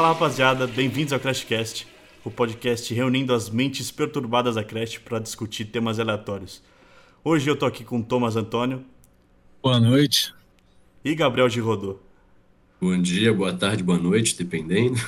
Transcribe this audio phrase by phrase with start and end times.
[0.00, 1.86] Fala rapaziada, bem-vindos ao Crashcast,
[2.24, 6.62] o podcast reunindo as mentes perturbadas da Crash para discutir temas aleatórios.
[7.22, 8.82] Hoje eu tô aqui com Thomas Antônio.
[9.62, 10.32] Boa noite.
[11.04, 11.98] E Gabriel Girodô.
[12.80, 14.98] Bom dia, boa tarde, boa noite, dependendo.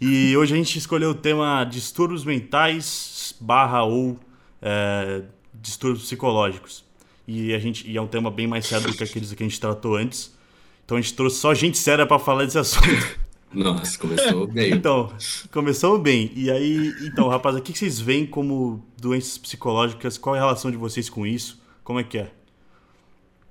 [0.00, 4.18] E hoje a gente escolheu o tema distúrbios mentais barra ou
[4.62, 5.22] é,
[5.52, 6.82] distúrbios psicológicos.
[7.28, 9.46] E, a gente, e é um tema bem mais sério do que aqueles que a
[9.46, 10.34] gente tratou antes.
[10.82, 13.20] Então a gente trouxe só gente séria para falar desse assunto.
[13.52, 14.72] Nossa, começou bem.
[14.72, 15.12] então,
[15.50, 16.30] começou bem.
[16.36, 20.16] E aí, então, rapaz, o que vocês veem como doenças psicológicas?
[20.16, 21.60] Qual é a relação de vocês com isso?
[21.82, 22.30] Como é que é?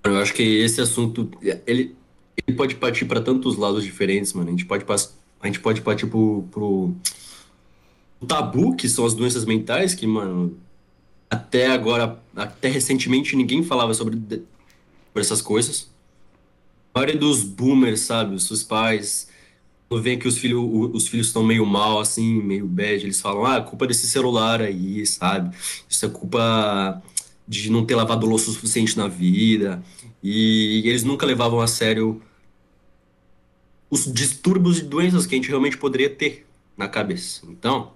[0.03, 1.29] Eu acho que esse assunto,
[1.67, 1.95] ele,
[2.47, 4.47] ele pode partir para tantos lados diferentes, mano.
[4.47, 6.95] A gente pode, a gente pode partir pro, pro
[8.19, 10.57] o tabu, que são as doenças mentais, que, mano,
[11.29, 14.41] até agora, até recentemente, ninguém falava sobre, sobre
[15.15, 15.89] essas coisas.
[16.93, 19.28] A maioria dos boomers, sabe, os seus pais,
[19.97, 23.59] vê que os, filho, os filhos estão meio mal, assim, meio bad, eles falam, ah,
[23.61, 25.55] culpa desse celular aí, sabe?
[25.89, 27.01] Isso é culpa
[27.47, 29.81] de não ter lavado louça o suficiente na vida.
[30.21, 32.21] E eles nunca levavam a sério
[33.89, 36.45] os distúrbios e doenças que a gente realmente poderia ter
[36.77, 37.41] na cabeça.
[37.49, 37.91] Então,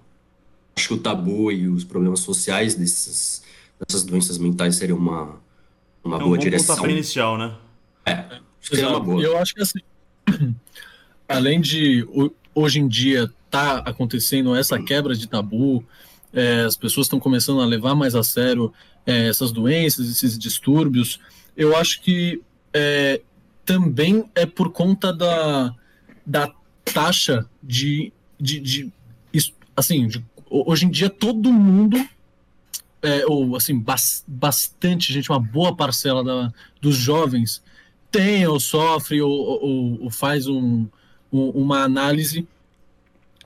[0.76, 3.44] acho que o tabu e os problemas sociais desses,
[3.78, 5.40] dessas doenças mentais seriam uma,
[6.02, 6.74] uma é um boa bom direção.
[6.74, 7.56] pontapé inicial, né?
[8.04, 9.22] É, acho que seria uma boa.
[9.22, 9.78] Eu acho que assim,
[11.28, 12.06] além de
[12.54, 15.84] hoje em dia tá acontecendo essa quebra de tabu,
[16.32, 18.72] é, as pessoas estão começando a levar mais a sério
[19.06, 21.20] é, essas doenças, esses distúrbios.
[21.56, 23.20] Eu acho que é,
[23.64, 25.74] também é por conta da,
[26.26, 26.52] da
[26.84, 28.92] taxa de, de, de
[29.76, 31.96] assim, de, hoje em dia todo mundo
[33.02, 37.62] é, ou assim bas, bastante gente, uma boa parcela da, dos jovens
[38.10, 40.86] tem ou sofre ou, ou, ou faz um,
[41.34, 42.46] um, uma análise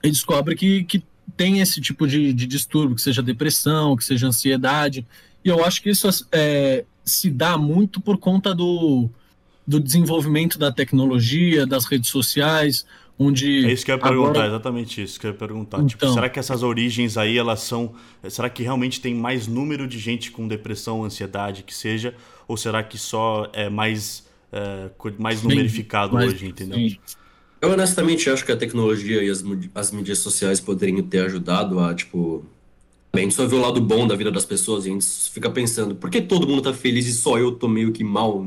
[0.03, 1.03] e descobre que, que
[1.35, 5.05] tem esse tipo de, de distúrbio, que seja depressão, que seja ansiedade.
[5.43, 9.09] E eu acho que isso é, se dá muito por conta do,
[9.65, 12.85] do desenvolvimento da tecnologia, das redes sociais,
[13.17, 13.65] onde...
[13.65, 14.47] É isso que eu ia perguntar, agora...
[14.47, 15.77] exatamente isso que eu ia perguntar.
[15.77, 16.09] Tipo, então...
[16.09, 17.93] Tipo, será que essas origens aí, elas são...
[18.29, 22.13] Será que realmente tem mais número de gente com depressão, ansiedade, que seja?
[22.47, 26.77] Ou será que só é mais, é, mais numerificado Sim, hoje, entendeu?
[26.77, 26.97] Sim.
[27.61, 29.43] Eu honestamente acho que a tecnologia e as,
[29.75, 32.45] as mídias sociais poderiam ter ajudado a, tipo...
[33.11, 35.49] A gente só vê o lado bom da vida das pessoas e a gente fica
[35.49, 38.45] pensando, por que todo mundo tá feliz e só eu tô meio que mal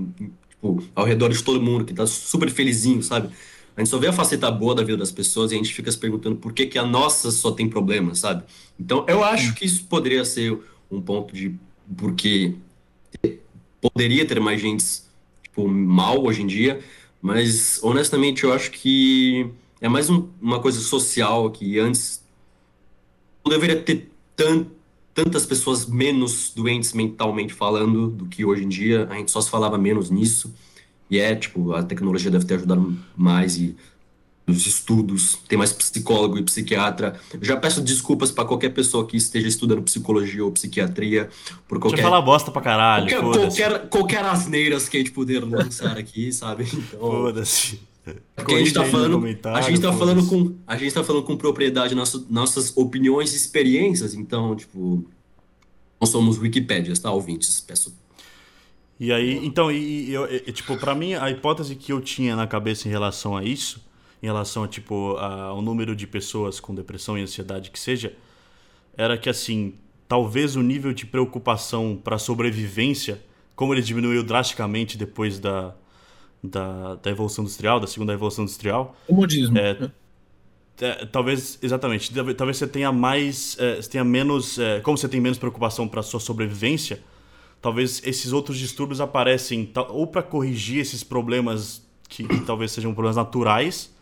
[0.49, 3.29] tipo, ao redor de todo mundo, que tá super felizinho, sabe?
[3.77, 5.91] A gente só vê a faceta boa da vida das pessoas e a gente fica
[5.91, 8.45] se perguntando por que, que a nossa só tem problemas, sabe?
[8.79, 10.57] Então, eu acho que isso poderia ser
[10.91, 11.55] um ponto de
[11.97, 12.55] porque
[13.81, 14.85] poderia ter mais gente
[15.43, 16.81] tipo, mal hoje em dia,
[17.23, 19.49] mas honestamente eu acho que
[19.81, 22.23] é mais um, uma coisa social que antes
[23.45, 24.83] não deveria ter tanto
[25.15, 29.07] tantas pessoas menos doentes mentalmente falando do que hoje em dia.
[29.11, 30.55] A gente só se falava menos nisso.
[31.11, 33.77] E é, tipo, a tecnologia deve ter ajudado mais e
[34.47, 37.19] os estudos, tem mais psicólogo e psiquiatra.
[37.33, 41.29] Eu já peço desculpas para qualquer pessoa que esteja estudando psicologia ou psiquiatria
[41.69, 41.97] por qualquer.
[41.97, 43.09] Deixa eu falar bosta pra caralho.
[43.09, 46.65] Qualquer, qualquer, qualquer asneiras que a gente puder lançar aqui, sabe?
[46.65, 47.81] Então, Foda-se.
[48.35, 51.37] Porque a gente tá falando, a gente tá falando com, a gente tá falando com
[51.37, 55.05] propriedade nossas, nossas opiniões e experiências, então, tipo,
[56.01, 57.61] não somos Wikipédias, tá, ouvintes?
[57.61, 57.97] Peço.
[58.99, 60.17] E aí, então, e, e,
[60.47, 63.81] e tipo, para mim a hipótese que eu tinha na cabeça em relação a isso,
[64.23, 68.15] em relação a tipo ao número de pessoas com depressão e ansiedade que seja,
[68.97, 69.75] era que assim,
[70.07, 73.23] talvez o nível de preocupação para sobrevivência,
[73.57, 75.75] como ele diminuiu drasticamente depois da
[76.43, 78.97] da, da Evolução Industrial, da Segunda Evolução Industrial.
[79.07, 79.57] Comodismo.
[79.57, 79.93] É, né?
[80.81, 85.21] é, talvez, exatamente, talvez você tenha mais, é, você tenha menos, é, como você tem
[85.21, 87.01] menos preocupação para sua sobrevivência,
[87.61, 93.17] talvez esses outros distúrbios aparecem ou para corrigir esses problemas que, que, talvez sejam problemas
[93.17, 93.95] naturais,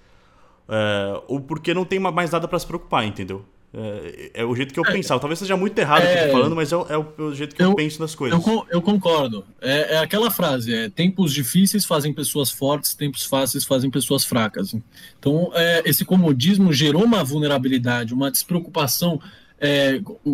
[0.70, 3.44] é, ou porque não tem mais nada para se preocupar, entendeu?
[3.72, 5.20] É, é, o jeito que eu é, pensava.
[5.20, 6.32] Talvez seja muito errado o que eu tô é.
[6.32, 8.44] falando, mas é, é, o, é o, jeito que eu, eu, penso nas coisas.
[8.44, 9.44] Eu, eu concordo.
[9.60, 14.74] É, é, aquela frase: é, tempos difíceis fazem pessoas fortes, tempos fáceis fazem pessoas fracas.
[15.18, 15.52] Então,
[15.84, 19.20] esse comodismo gerou uma vulnerabilidade, uma despreocupação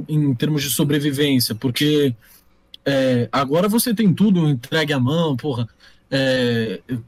[0.09, 2.15] em termos de sobrevivência, porque
[3.31, 5.69] agora você tem tudo entregue à mão, porra,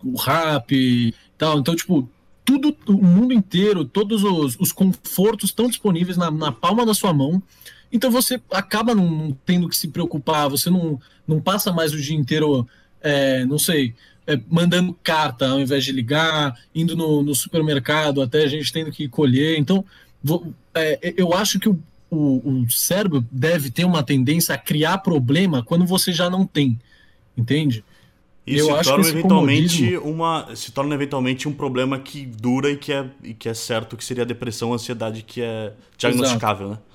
[0.04, 1.58] o rap e tal.
[1.58, 2.08] Então, tipo,
[2.48, 7.12] tudo, o mundo inteiro, todos os, os confortos estão disponíveis na, na, palma da sua
[7.12, 7.42] mão.
[7.92, 12.16] Então você acaba não, tendo que se preocupar, você não, não passa mais o dia
[12.16, 12.66] inteiro,
[13.02, 13.94] é, não sei,
[14.26, 18.90] é, mandando carta ao invés de ligar, indo no, no supermercado, até a gente tendo
[18.90, 19.58] que colher.
[19.58, 19.84] Então,
[20.24, 21.78] vou, é, eu acho que o,
[22.10, 26.78] o, o cérebro deve ter uma tendência a criar problema quando você já não tem,
[27.36, 27.84] entende?
[28.56, 33.06] Isso se torna eventualmente uma se torna eventualmente um problema que dura e que é
[33.22, 36.80] e que é certo que seria a depressão, a ansiedade que é diagnosticável, Exato.
[36.80, 36.86] né?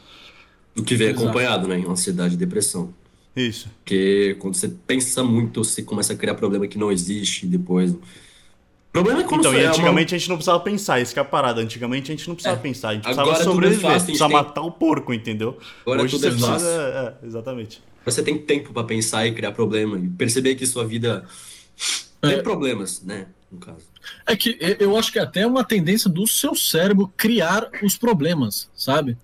[0.75, 1.23] O que vem Exato.
[1.23, 1.83] acompanhado, né?
[1.87, 2.93] Ansiedade e depressão.
[3.35, 3.69] Isso.
[3.79, 7.95] Porque quando você pensa muito, você começa a criar problema que não existe e depois
[8.93, 10.15] problema é quando Então, e antigamente uma...
[10.15, 11.59] a gente não precisava pensar, isso que é a parada.
[11.59, 12.61] Antigamente a gente não precisava é.
[12.61, 14.43] pensar, a gente precisava Agora sobreviver, é fácil, precisava tem...
[14.43, 15.57] matar o porco, entendeu?
[15.81, 16.67] Agora Hoje tudo você é fácil.
[16.67, 17.17] Precisa...
[17.21, 17.81] É, exatamente.
[18.05, 21.25] Você tem tempo para pensar e criar problema e perceber que sua vida
[22.21, 22.41] tem é.
[22.41, 23.27] problemas, né?
[23.51, 23.85] No caso.
[24.25, 28.69] É que eu acho que até é uma tendência do seu cérebro criar os problemas,
[28.75, 29.17] sabe?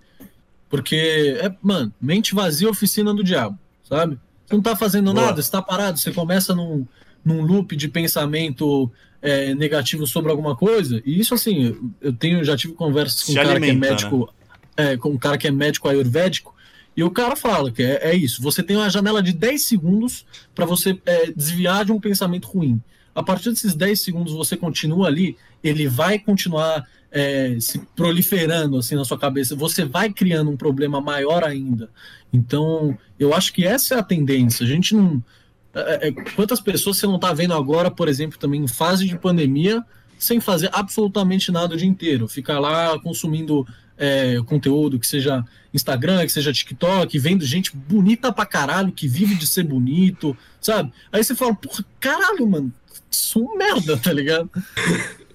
[0.68, 4.18] Porque, é, mano, mente vazia, oficina do diabo, sabe?
[4.46, 5.26] Você não tá fazendo Boa.
[5.26, 6.86] nada, você tá parado, você começa num,
[7.24, 8.90] num loop de pensamento
[9.20, 11.02] é, negativo sobre alguma coisa.
[11.04, 13.90] E isso, assim, eu tenho, já tive conversas com Se um cara alimenta, que é
[13.90, 14.34] médico,
[14.76, 14.92] né?
[14.92, 16.54] é, com um cara que é médico ayurvédico,
[17.00, 20.26] e o cara fala que é, é isso: você tem uma janela de 10 segundos
[20.54, 22.78] para você é, desviar de um pensamento ruim.
[23.14, 28.96] A partir desses 10 segundos você continua ali, ele vai continuar é, se proliferando assim
[28.96, 31.88] na sua cabeça, você vai criando um problema maior ainda.
[32.30, 34.62] Então, eu acho que essa é a tendência.
[34.62, 35.24] A gente não.
[35.72, 39.18] É, é quantas pessoas você não está vendo agora, por exemplo, também em fase de
[39.18, 39.82] pandemia,
[40.18, 42.28] sem fazer absolutamente nada o dia inteiro?
[42.28, 43.66] Ficar lá consumindo
[44.00, 45.44] é, conteúdo, que seja
[45.74, 50.90] Instagram, que seja TikTok, vendo gente bonita pra caralho, que vive de ser bonito, sabe?
[51.12, 52.72] Aí você fala, porra, caralho, mano,
[53.10, 54.50] sou um merda, tá ligado?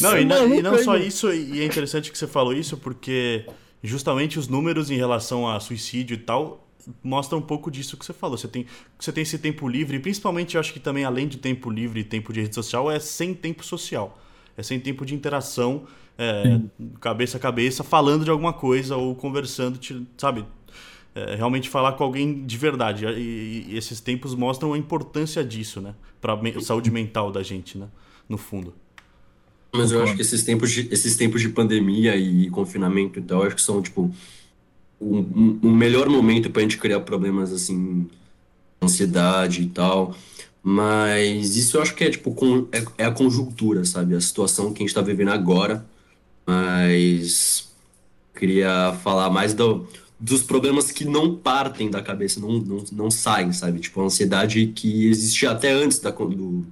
[0.00, 3.46] não, e não, e não só isso, e é interessante que você falou isso, porque
[3.82, 6.68] justamente os números em relação a suicídio e tal
[7.02, 8.36] mostram um pouco disso que você falou.
[8.36, 8.66] Você tem,
[8.98, 12.04] você tem esse tempo livre, principalmente eu acho que também, além de tempo livre e
[12.04, 14.18] tempo de rede social, é sem tempo social.
[14.58, 15.86] É sem tempo de interação
[16.18, 16.60] é,
[17.00, 19.78] cabeça a cabeça, falando de alguma coisa ou conversando,
[20.16, 20.44] sabe?
[21.14, 23.06] É, realmente falar com alguém de verdade.
[23.06, 25.94] E, e, esses tempos mostram a importância disso, né?
[26.20, 27.86] Para a saúde mental da gente, né?
[28.28, 28.74] No fundo.
[29.72, 33.44] Mas eu acho que esses tempos de, esses tempos de pandemia e confinamento e tal,
[33.44, 34.10] acho que são, tipo,
[34.98, 38.08] o um, um, melhor momento para a gente criar problemas, assim,
[38.82, 40.16] ansiedade e tal.
[40.62, 44.14] Mas isso eu acho que é, tipo, com, é, é a conjuntura, sabe?
[44.14, 45.86] A situação que a gente está vivendo agora
[46.48, 47.68] mas
[48.34, 49.86] queria falar mais do,
[50.18, 53.80] dos problemas que não partem da cabeça, não, não, não saem, sabe?
[53.80, 56.66] Tipo, a ansiedade que existia até antes da, do, do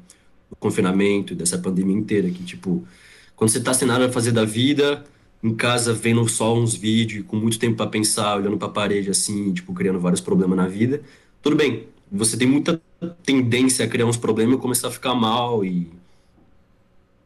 [0.59, 2.89] confinamento, dessa pandemia inteira, que, tipo,
[3.35, 5.05] quando você tá sem nada a fazer da vida,
[5.43, 9.11] em casa vendo só uns vídeos, com muito tempo para pensar, olhando para a parede
[9.11, 11.03] assim, tipo, criando vários problemas na vida,
[11.43, 11.87] tudo bem.
[12.11, 12.81] Você tem muita
[13.25, 15.91] tendência a criar uns problemas e começar a ficar mal e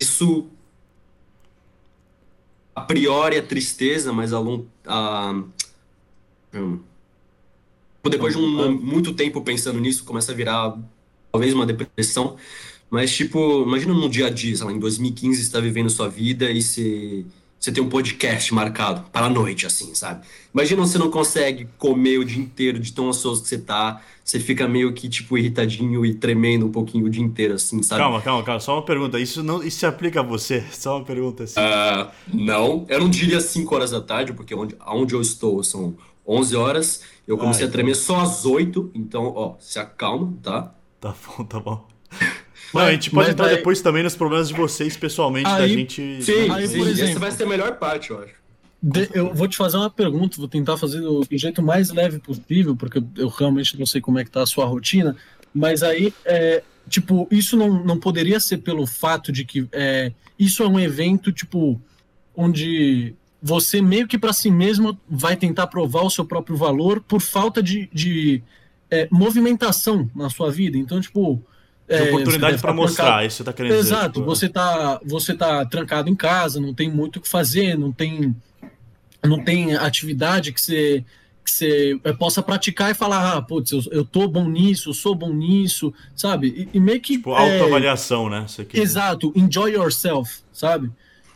[0.01, 0.49] isso
[2.75, 4.67] a priori é tristeza, mas a longo.
[4.87, 5.43] A,
[6.55, 6.81] hum,
[8.09, 10.77] depois de um, muito tempo pensando nisso, começa a virar
[11.31, 12.37] talvez uma depressão.
[12.89, 16.09] Mas, tipo, imagina num dia a dia, sei lá, em 2015 você está vivendo sua
[16.09, 17.25] vida e você,
[17.61, 20.27] você tem um podcast marcado para a noite, assim, sabe?
[20.55, 24.41] Imagina você não consegue comer o dia inteiro de tão ansioso que você tá, você
[24.41, 28.01] fica meio que, tipo, irritadinho e tremendo um pouquinho o dia inteiro, assim, sabe?
[28.01, 28.61] Calma, calma, calma.
[28.61, 29.21] Só uma pergunta.
[29.21, 30.65] Isso não isso se aplica a você?
[30.73, 31.61] Só uma pergunta assim.
[31.61, 32.87] Uh, não.
[32.89, 35.95] Eu não diria 5 horas da tarde, porque onde, onde eu estou são
[36.27, 37.03] 11 horas.
[37.29, 37.69] Eu comecei ah, então...
[37.69, 38.93] a tremer só às 8.
[38.95, 40.75] Então, ó, se acalma, tá?
[40.99, 41.87] Tá bom, tá bom.
[42.73, 46.23] Não, a gente pode entrar depois também nos problemas de vocês pessoalmente, aí, da gente.
[46.23, 48.41] Sim, aí, por exemplo, essa vai ser a melhor parte, eu acho.
[48.83, 52.75] De, eu vou te fazer uma pergunta, vou tentar fazer do, jeito mais leve possível,
[52.75, 55.17] porque eu realmente não sei como é que tá a sua rotina,
[55.53, 60.63] mas aí, é, tipo, isso não, não poderia ser pelo fato de que é, isso
[60.63, 61.81] é um evento, tipo,
[62.35, 67.21] onde você meio que para si mesmo vai tentar provar o seu próprio valor por
[67.21, 68.43] falta de, de
[68.91, 70.77] é, movimentação na sua vida.
[70.77, 71.43] Então, tipo,
[71.91, 73.27] é, oportunidade para mostrar, trancado.
[73.27, 73.95] isso você tá querendo Exato, dizer.
[73.95, 77.77] Exato, tipo, você tá, você tá trancado em casa, não tem muito o que fazer,
[77.77, 78.35] não tem
[79.23, 81.05] não tem atividade que você,
[81.45, 84.95] que você eh, possa praticar e falar, ah, putz, eu, eu tô bom nisso, eu
[84.95, 86.69] sou bom nisso, sabe?
[86.73, 87.15] E, e meio que.
[87.15, 88.41] Tipo, autoavaliação, é...
[88.41, 88.47] né?
[88.73, 90.91] Exato, enjoy yourself, sabe?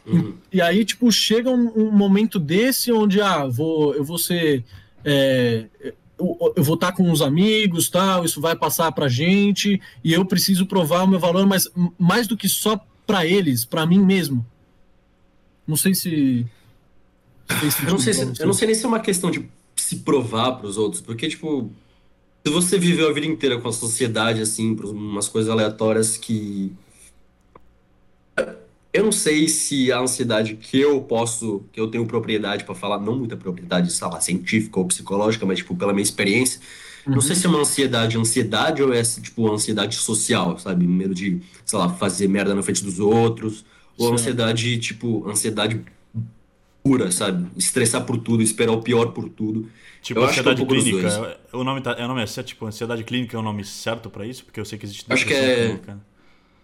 [0.07, 0.35] Uhum.
[0.53, 4.65] E, e, aí, tipo, chega um, um, momento desse onde, ah, vou, eu vou ser.
[5.05, 5.67] É,
[6.19, 10.67] eu, vou estar com uns amigos, tal, isso vai passar pra gente, e eu preciso
[10.67, 11.69] provar o meu valor, mas
[11.99, 14.45] mais do que só para eles, para mim mesmo.
[15.67, 16.47] Não sei se
[17.85, 20.53] eu não, sei se, eu não sei nem se é uma questão de se provar
[20.53, 21.71] para os outros, porque, tipo,
[22.45, 26.73] Se você viveu a vida inteira com a sociedade, assim, por umas coisas aleatórias que.
[28.95, 33.01] Eu não sei se a ansiedade que eu posso, que eu tenho propriedade para falar,
[33.01, 36.61] não muita propriedade, sei lá, científica ou psicológica, mas, tipo, pela minha experiência,
[37.05, 40.87] não sei se é uma ansiedade, ansiedade ou é, tipo, ansiedade social, sabe?
[40.87, 43.65] Medo de, sei lá, fazer merda na frente dos outros,
[43.99, 44.15] ou Sim.
[44.15, 45.83] ansiedade, tipo, ansiedade
[46.83, 47.49] pura, sabe?
[47.57, 49.69] Estressar por tudo, esperar o pior por tudo.
[50.03, 51.09] Tipo, Eu acho que é um ansiedade clínica.
[51.53, 52.49] é- O nome, tá, é o nome é certo?
[52.49, 54.45] Tipo, ansiedade clínica é o nome certo pra isso?
[54.45, 55.81] Porque eu sei que existe Acho que depressão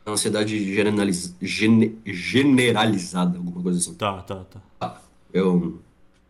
[0.01, 0.11] é- clínica.
[0.13, 1.35] Ansiedade generaliz...
[1.41, 3.95] gene- generalizada, alguma coisa assim.
[3.95, 4.45] Tá, tá,
[4.79, 5.01] tá.
[5.33, 5.81] Eu.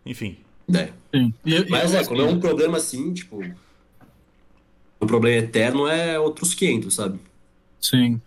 [0.05, 0.37] Enfim.
[0.69, 0.93] Ideia.
[1.15, 1.33] Sim.
[1.45, 3.43] E- e- Mas é, quando é um problema assim, tipo.
[5.01, 7.19] Um problema eterno é outros 500, sabe?
[7.81, 8.21] Sim.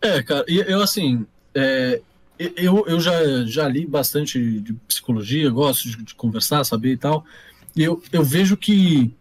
[0.00, 2.00] É, cara, e eu assim, é,
[2.38, 3.12] eu, eu já,
[3.46, 7.24] já li bastante de psicologia, gosto de, de conversar, saber e tal,
[7.74, 9.12] e eu, eu vejo que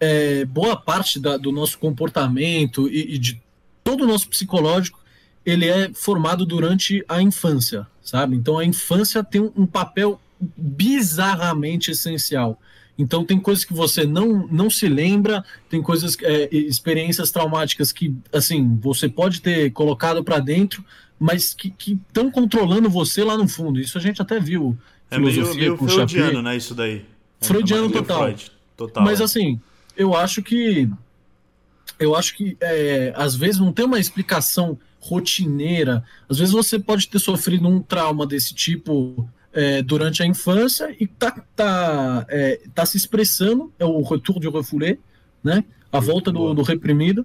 [0.00, 3.42] é, boa parte da- do nosso comportamento e, e de
[3.82, 5.00] todo o nosso psicológico,
[5.44, 8.36] ele é formado durante a infância, sabe?
[8.36, 10.20] Então a infância tem um, papel
[10.56, 12.60] bizarramente essencial.
[12.96, 18.14] Então tem coisas que você não, não se lembra, tem coisas, é, experiências traumáticas que,
[18.32, 20.84] assim, você pode ter colocado para dentro,
[21.18, 21.74] mas que
[22.08, 23.80] estão controlando você lá no fundo.
[23.80, 24.76] Isso a gente até viu.
[25.10, 26.42] É meio, filosofia meio com freudiano, Chapier.
[26.42, 26.56] né?
[26.56, 27.04] Isso daí.
[27.40, 28.22] É, Freudiano meio total.
[28.24, 29.04] Freud, total.
[29.04, 29.24] Mas é.
[29.24, 29.60] assim,
[29.96, 30.88] eu acho que
[32.02, 36.04] eu acho que é, às vezes não tem uma explicação rotineira.
[36.28, 41.06] Às vezes você pode ter sofrido um trauma desse tipo é, durante a infância e
[41.06, 44.98] tá, tá, é, tá se expressando, é o retour du refoulé,
[45.44, 45.64] né?
[45.92, 47.24] A volta do, do reprimido.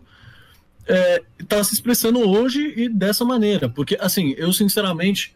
[0.85, 3.67] É, tá se expressando hoje e dessa maneira.
[3.67, 5.35] Porque, assim, eu sinceramente,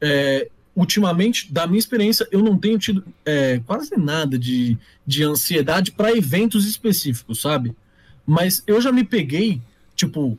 [0.00, 5.90] é, ultimamente, da minha experiência, eu não tenho tido é, quase nada de, de ansiedade
[5.90, 7.74] para eventos específicos, sabe?
[8.26, 9.60] Mas eu já me peguei,
[9.94, 10.36] tipo,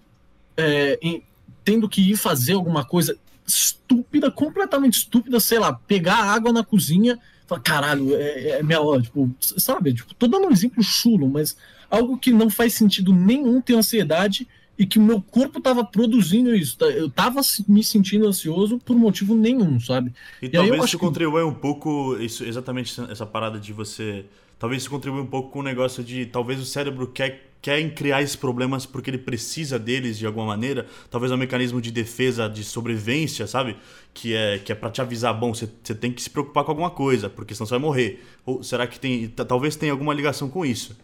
[0.57, 1.23] é, em-
[1.63, 7.17] tendo que ir fazer alguma coisa estúpida, completamente estúpida, sei lá, pegar água na cozinha,
[7.47, 9.93] falar, caralho, é, é minha hora, tipo, sabe?
[9.93, 11.55] Tipo, tô dando um exemplo chulo, mas
[11.89, 16.53] algo que não faz sentido nenhum ter ansiedade e que o meu corpo tava produzindo
[16.55, 16.77] isso.
[16.77, 16.85] tá?
[16.87, 20.13] Eu tava me sentindo ansioso por motivo nenhum, sabe?
[20.41, 24.25] E, eu talvez isso que- contribua um pouco, isso, exatamente essa- essa parada de você.
[24.59, 26.25] Talvez isso contribua um pouco com o negócio de.
[26.27, 30.85] Talvez o cérebro quer, quer criar esses problemas porque ele precisa deles de alguma maneira.
[31.09, 33.75] Talvez é um mecanismo de defesa, de sobrevivência, sabe?
[34.13, 36.71] Que é, que é pra te avisar, bom, você, você tem que se preocupar com
[36.71, 38.23] alguma coisa, porque senão você vai morrer.
[38.45, 39.27] Ou será que tem.
[39.27, 40.95] Talvez tenha alguma ligação com isso.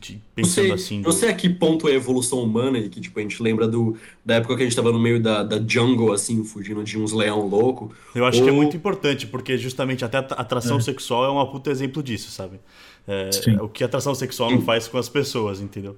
[0.00, 1.02] Que- pensando sei, assim.
[1.02, 3.66] do- sei a que ponto é a evolução humana e que, tipo, a gente lembra
[3.66, 6.96] do, da época que a gente tava no meio da, da jungle, assim, fugindo de
[6.96, 7.92] uns leão louco.
[8.14, 11.50] Eu acho que é Ou- muito importante, porque justamente até a atração sexual é uma
[11.50, 12.60] puta exemplo disso, sabe?
[13.06, 13.30] É,
[13.62, 15.96] o que a atração sexual não faz com as pessoas, entendeu?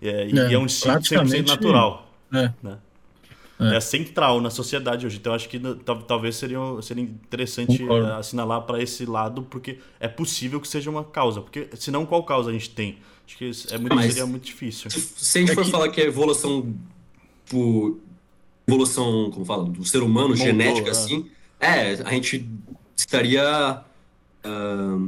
[0.00, 2.10] É, e É, é, um instinto 100% praticamente- natural.
[2.32, 2.52] É.
[2.62, 2.78] Né?
[3.60, 3.76] É.
[3.76, 3.80] É.
[3.80, 5.18] central na sociedade hoje.
[5.18, 5.60] Então acho que
[6.06, 8.08] talvez seria, seria interessante Concordo.
[8.08, 11.40] eh, assinalar para esse lado, porque é possível que seja uma causa.
[11.40, 12.98] Porque senão, qual causa a gente tem?
[13.24, 14.90] Acho que é muito, Mas- seria muito difícil.
[14.90, 16.74] Se, se a gente É for que- falar que é evolução,
[18.66, 20.90] evolução, como fala, do ser humano, Moldou, genética, é.
[20.90, 21.30] assim,
[21.60, 22.48] é, a gente
[22.96, 23.82] estaria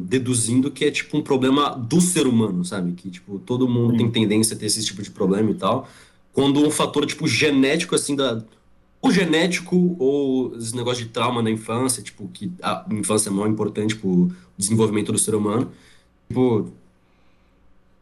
[0.04, 2.92] deduzindo que é, tipo, um problema do ser humano, sabe?
[2.92, 5.88] Que, tipo, todo mundo tem tendência a ter esse tipo de problema e tal.
[6.32, 8.42] Quando um fator, tipo, genético, assim, da...
[9.02, 13.94] O genético ou esse negócio de trauma na infância, tipo, que a infância é importante
[13.96, 15.70] pro desenvolvimento do ser humano,
[16.26, 16.72] tipo,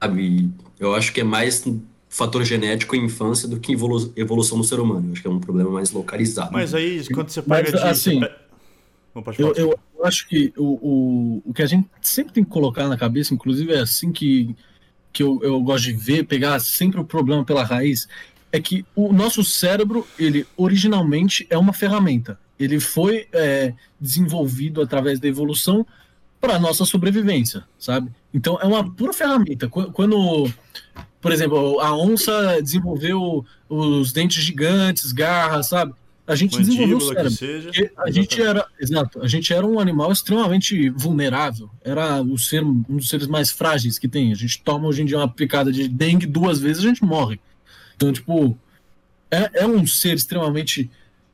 [0.00, 0.48] sabe?
[0.78, 1.64] Eu acho que é mais
[2.08, 5.08] fator genético em infância do que evolu- evolução do ser humano.
[5.08, 6.52] Eu acho que é um problema mais localizado.
[6.52, 7.84] Mas aí, quando você Mas, pega de.
[7.84, 8.30] assim, você
[9.14, 9.50] Não, pode falar.
[9.56, 12.96] Eu, eu, acho que o, o, o que a gente sempre tem que colocar na
[12.96, 14.54] cabeça, inclusive é assim que,
[15.12, 18.08] que eu, eu gosto de ver, pegar sempre o problema pela raiz,
[18.50, 22.38] é que o nosso cérebro, ele originalmente é uma ferramenta.
[22.58, 25.86] Ele foi é, desenvolvido através da evolução
[26.40, 28.10] para nossa sobrevivência, sabe?
[28.34, 29.68] Então é uma pura ferramenta.
[29.68, 30.52] Qu- Quando,
[31.20, 35.94] por exemplo, a onça desenvolveu os dentes gigantes, garras, sabe?
[36.26, 37.30] A gente desenvolveu o cérebro.
[37.30, 37.90] seja.
[37.96, 41.68] A gente era, exato, a gente era um animal extremamente vulnerável.
[41.82, 44.30] Era o ser, um dos seres mais frágeis que tem.
[44.30, 47.40] A gente toma hoje em dia uma picada de dengue duas vezes, a gente morre.
[47.96, 48.56] Então, tipo,
[49.30, 50.88] é, é um ser extremamente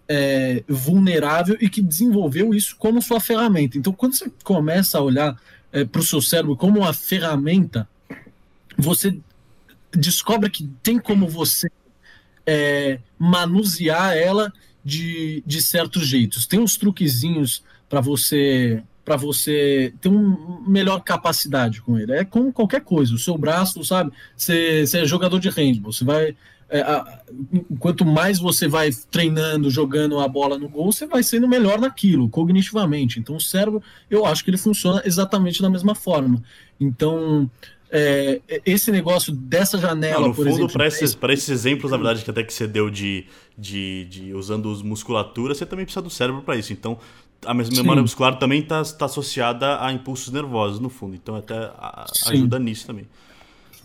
[0.09, 3.77] é, vulnerável e que desenvolveu isso como sua ferramenta.
[3.77, 5.39] Então, quando você começa a olhar
[5.93, 7.87] para o seu cérebro como uma ferramenta,
[8.77, 9.19] você
[9.93, 11.71] descobre que tem como você
[12.47, 14.51] é, manusear ela
[14.89, 16.47] de, de certos jeitos.
[16.47, 22.13] Tem uns truquezinhos para você para você ter uma melhor capacidade com ele.
[22.13, 23.15] É como qualquer coisa.
[23.15, 24.13] O seu braço, sabe?
[24.37, 25.93] Você, é jogador de handball.
[25.93, 26.37] Você vai.
[26.69, 27.23] É, a,
[27.79, 32.29] quanto mais você vai treinando, jogando a bola no gol, você vai sendo melhor naquilo,
[32.29, 33.19] cognitivamente.
[33.19, 36.43] Então, o cérebro, eu acho que ele funciona exatamente da mesma forma.
[36.79, 37.51] Então,
[37.91, 40.21] é, esse negócio dessa janela.
[40.21, 43.27] Não, no fundo, para esses, esses exemplos, na verdade, que até que você deu de,
[43.57, 46.73] de, de usando musculatura, você também precisa do cérebro para isso.
[46.73, 46.99] Então,
[47.45, 48.01] a memória Sim.
[48.01, 51.15] muscular também está tá associada a impulsos nervosos, no fundo.
[51.15, 53.07] Então, até a, ajuda nisso também.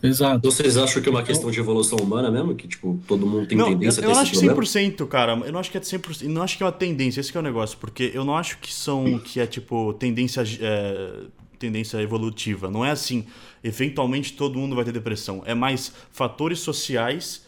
[0.02, 0.52] Exato.
[0.52, 2.54] Vocês acham que é uma questão de evolução humana mesmo?
[2.56, 5.42] Que, tipo, todo mundo tem não, tendência eu, a ter eu acho que 100%, cara.
[5.46, 6.24] Eu não acho que é 100%.
[6.24, 7.22] Não acho que é uma tendência.
[7.22, 7.78] Esse é o negócio.
[7.78, 9.18] Porque eu não acho que são...
[9.20, 10.44] Que é, tipo, tendência...
[10.60, 11.22] É,
[11.64, 12.70] tendência evolutiva.
[12.70, 13.26] Não é assim,
[13.64, 15.42] eventualmente todo mundo vai ter depressão.
[15.46, 17.46] É mais fatores sociais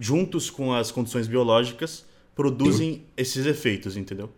[0.00, 4.30] juntos com as condições biológicas produzem esses efeitos, entendeu?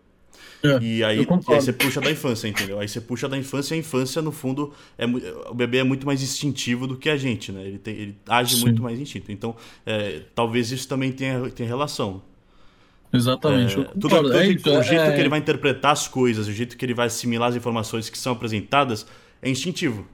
[0.63, 1.25] É, e, aí, aí
[1.59, 2.79] você puxa da infância, entendeu?
[2.79, 5.05] Aí você puxa da infância e a infância, no fundo, é,
[5.49, 7.65] o bebê é muito mais instintivo do que a gente, né?
[7.65, 8.61] Ele, tem, ele age Sim.
[8.61, 9.31] muito mais instinto.
[9.31, 12.21] Então, é, talvez isso também tenha, tenha relação.
[13.13, 13.79] Exatamente.
[13.79, 15.11] É, tudo, tudo, é, o jeito é...
[15.13, 18.17] que ele vai interpretar as coisas, o jeito que ele vai assimilar as informações que
[18.17, 19.05] são apresentadas
[19.41, 20.07] é instintivo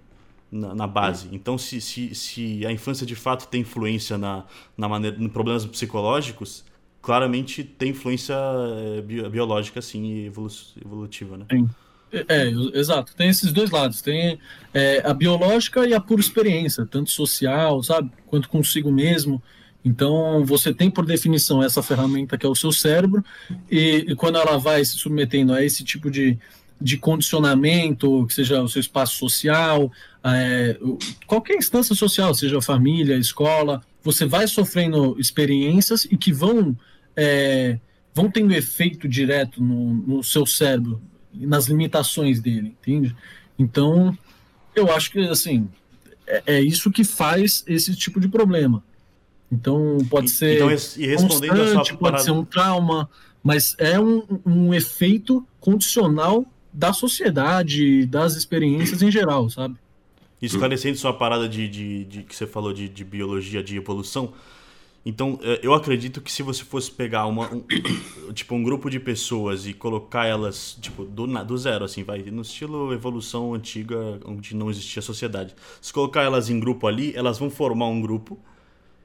[0.51, 1.27] na, na base.
[1.31, 5.65] Então, se, se, se a infância de fato tem influência na, na maneira, em problemas
[5.65, 6.63] psicológicos,
[7.01, 10.49] claramente tem influência é, biológica, sim, e evolu
[10.83, 11.45] evolutiva, né?
[11.51, 11.69] Sim.
[12.11, 13.13] É, é, exato.
[13.15, 14.01] Tem esses dois lados.
[14.01, 14.39] Tem
[14.73, 19.41] é, a biológica e a pura experiência, tanto social, sabe, quanto consigo mesmo.
[19.87, 23.23] Então, você tem por definição essa ferramenta que é o seu cérebro,
[23.71, 26.37] e, e quando ela vai se submetendo a esse tipo de,
[26.79, 29.89] de condicionamento, que seja o seu espaço social,
[30.21, 30.77] é,
[31.25, 36.77] qualquer instância social, seja família, escola, você vai sofrendo experiências e que vão,
[37.15, 37.79] é,
[38.13, 41.01] vão tendo efeito direto no, no seu cérebro,
[41.33, 43.15] nas limitações dele, entende?
[43.57, 44.17] Então,
[44.75, 45.69] eu acho que, assim,
[46.27, 48.83] é, é isso que faz esse tipo de problema.
[49.51, 53.09] Então pode ser então, e respondendo a sua pode ser um trauma,
[53.41, 59.75] mas é um, um efeito condicional da sociedade, das experiências em geral, sabe?
[60.41, 64.33] Esclarecendo sua parada de, de, de que você falou de, de, biologia, de evolução.
[65.03, 67.63] Então, é, eu acredito que se você fosse pegar uma, um,
[68.33, 72.43] tipo, um grupo de pessoas e colocar elas, tipo, do, do zero, assim, vai, no
[72.43, 75.55] estilo evolução antiga, onde não existia sociedade.
[75.81, 78.37] Se colocar elas em grupo ali, elas vão formar um grupo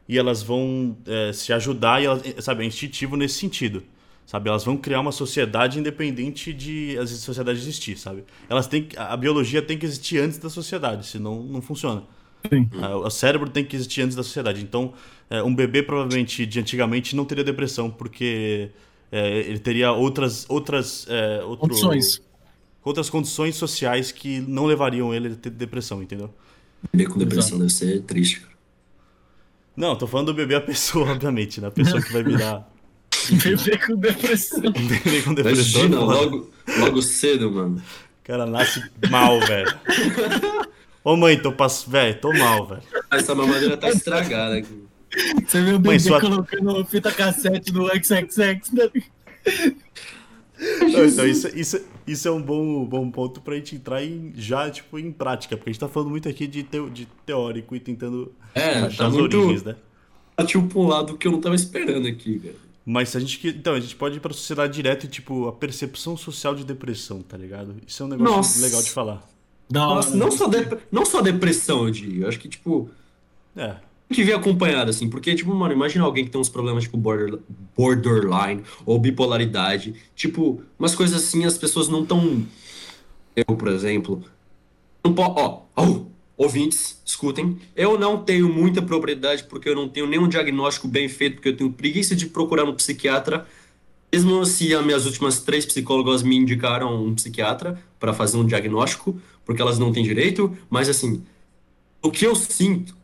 [0.08, 3.82] e elas vão é, se ajudar e elas, sabe, é instintivo nesse sentido.
[4.24, 8.24] Sabe, elas vão criar uma sociedade independente de a sociedade existir, sabe?
[8.48, 12.04] Elas têm a biologia tem que existir antes da sociedade, senão não funciona.
[12.48, 12.68] Sim.
[13.04, 14.62] O cérebro tem que existir antes da sociedade.
[14.62, 14.94] Então,
[15.28, 18.70] é, um bebê provavelmente de antigamente não teria depressão porque
[19.10, 22.22] é, ele teria outras outras é, outro, condições.
[22.84, 26.32] outras condições sociais que não levariam ele a ter depressão, entendeu?
[26.92, 27.58] Bebê com depressão Exato.
[27.58, 28.51] deve ser triste.
[29.76, 31.68] Não, tô falando do bebê a pessoa, obviamente, né?
[31.68, 32.68] A pessoa que vai virar.
[33.30, 34.60] bebê com depressão.
[34.72, 35.84] bebê com depressão.
[35.84, 37.76] Imagina, logo, logo cedo, mano.
[37.76, 39.74] O cara nasce mal, velho.
[41.02, 41.84] Ô mãe, tô pass...
[41.86, 42.82] velho, tô mal, velho.
[43.10, 44.84] Essa mamadeira tá estragada aqui.
[45.46, 46.20] Você viu o bebê mãe, sua...
[46.20, 48.90] colocando fita cassete no XXX, né?
[50.80, 54.98] Então, isso, isso, isso é um bom, bom ponto pra gente entrar em, já tipo,
[54.98, 58.32] em prática, porque a gente tá falando muito aqui de, teo, de teórico e tentando
[58.54, 59.38] é, achar tá as muito...
[59.38, 59.76] origens, né?
[60.36, 62.54] Partiu pra um lado que eu não tava esperando aqui, cara.
[62.84, 63.48] Mas se a gente.
[63.48, 67.22] Então, a gente pode ir pra sociedade direto e, tipo, a percepção social de depressão,
[67.22, 67.76] tá ligado?
[67.86, 68.64] Isso é um negócio Nossa.
[68.64, 69.28] legal de falar.
[69.70, 70.80] Nossa, não, só dep...
[70.90, 72.24] não só depressão, eu diria.
[72.24, 72.90] Eu acho que, tipo.
[73.54, 73.76] É
[74.12, 77.38] que vir acompanhado, assim, porque, tipo, mano, imagina alguém que tem uns problemas, tipo, border,
[77.76, 82.46] borderline ou bipolaridade, tipo, umas coisas assim, as pessoas não tão.
[83.34, 84.22] Eu, por exemplo,
[85.04, 85.32] não posso.
[85.36, 90.88] Ó, oh, ouvintes, escutem, eu não tenho muita propriedade porque eu não tenho nenhum diagnóstico
[90.88, 93.46] bem feito, porque eu tenho preguiça de procurar um psiquiatra.
[94.12, 99.18] Mesmo se as minhas últimas três psicólogas me indicaram um psiquiatra para fazer um diagnóstico,
[99.44, 101.22] porque elas não têm direito, mas assim,
[102.02, 102.94] o que eu sinto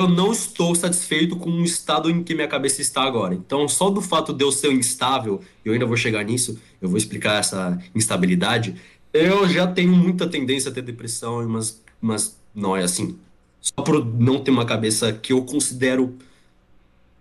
[0.00, 3.34] eu não estou satisfeito com o estado em que minha cabeça está agora.
[3.34, 6.88] Então, só do fato de eu ser instável, e eu ainda vou chegar nisso, eu
[6.88, 8.74] vou explicar essa instabilidade,
[9.12, 13.18] eu já tenho muita tendência a ter depressão, mas, mas não é assim.
[13.60, 16.16] Só por não ter uma cabeça que eu considero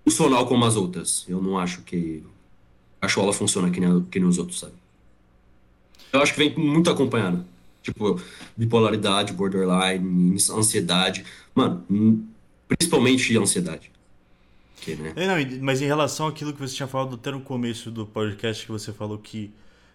[0.05, 1.25] funcional como as outras.
[1.27, 2.23] Eu não acho que
[3.01, 4.73] a chola funciona que nem, que nem os outros, sabe?
[6.13, 7.45] Eu acho que vem muito acompanhado.
[7.83, 8.19] Tipo,
[8.55, 11.25] bipolaridade, borderline, ansiedade.
[11.53, 11.83] Mano,
[12.69, 13.91] Principalmente ansiedade.
[14.79, 15.11] Que, né?
[15.15, 18.65] é, não, mas em relação àquilo que você tinha falado até no começo do podcast,
[18.65, 19.51] que você falou que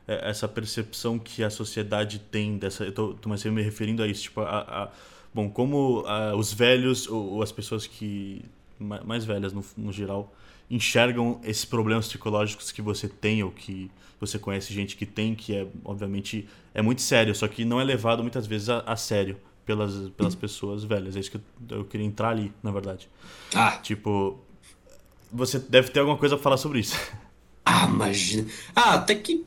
[0.06, 2.84] é, essa percepção que a sociedade tem dessa.
[2.84, 4.88] Eu tô, tô me referindo a isso, tipo, a, a
[5.32, 8.44] bom, como a, os velhos ou, ou, as pessoas que
[8.78, 10.34] mais velhas no, no geral
[10.68, 15.54] enxergam esses problemas psicológicos que você tem ou que você conhece gente que tem, que
[15.54, 19.36] é obviamente é muito sério, só que não é levado muitas vezes a, a sério
[19.64, 21.16] pelas, pelas pessoas velhas.
[21.16, 23.08] É isso que eu, eu, queria entrar ali, na verdade.
[23.54, 23.78] Ah.
[23.82, 24.38] Tipo,
[25.32, 26.96] você deve ter alguma coisa a falar sobre isso.
[27.66, 28.46] Ah, imagina.
[28.76, 29.42] Ah, até que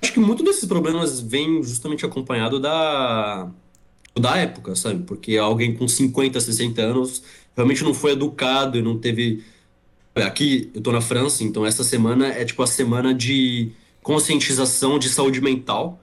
[0.00, 3.50] acho que muito desses problemas vem justamente acompanhado da
[4.18, 5.02] da época, sabe?
[5.02, 7.22] Porque alguém com 50, 60 anos
[7.54, 9.44] realmente não foi educado e não teve
[10.14, 13.72] Aqui eu tô na França, então essa semana é tipo a semana de
[14.02, 15.98] conscientização de saúde mental.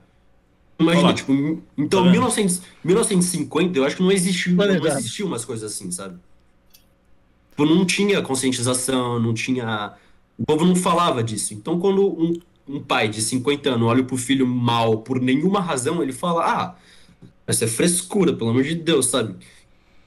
[0.80, 1.32] Imagina, tipo,
[1.76, 6.18] então tá 1900, 1950 eu acho que não existiu, não existiu umas coisas assim, sabe?
[7.50, 9.94] Tipo, não tinha conscientização, não tinha.
[10.38, 11.52] O povo não falava disso.
[11.52, 16.02] Então quando um, um pai de 50 anos olha pro filho mal por nenhuma razão,
[16.02, 16.74] ele fala: Ah,
[17.46, 19.34] essa é frescura, pelo amor de Deus, sabe?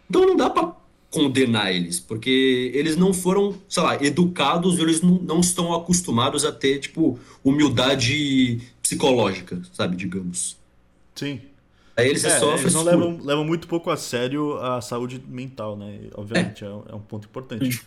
[0.10, 0.76] Então não dá pra
[1.12, 6.52] condenar eles, porque eles não foram, sei lá, educados, eles não, não estão acostumados a
[6.52, 10.58] ter, tipo, humildade psicológica, sabe, digamos.
[11.26, 11.42] Sim.
[11.96, 12.62] Aí eles é, sofrem.
[12.62, 16.10] Eles não levam, levam muito pouco a sério a saúde mental, né?
[16.16, 17.86] Obviamente, é, é um ponto importante.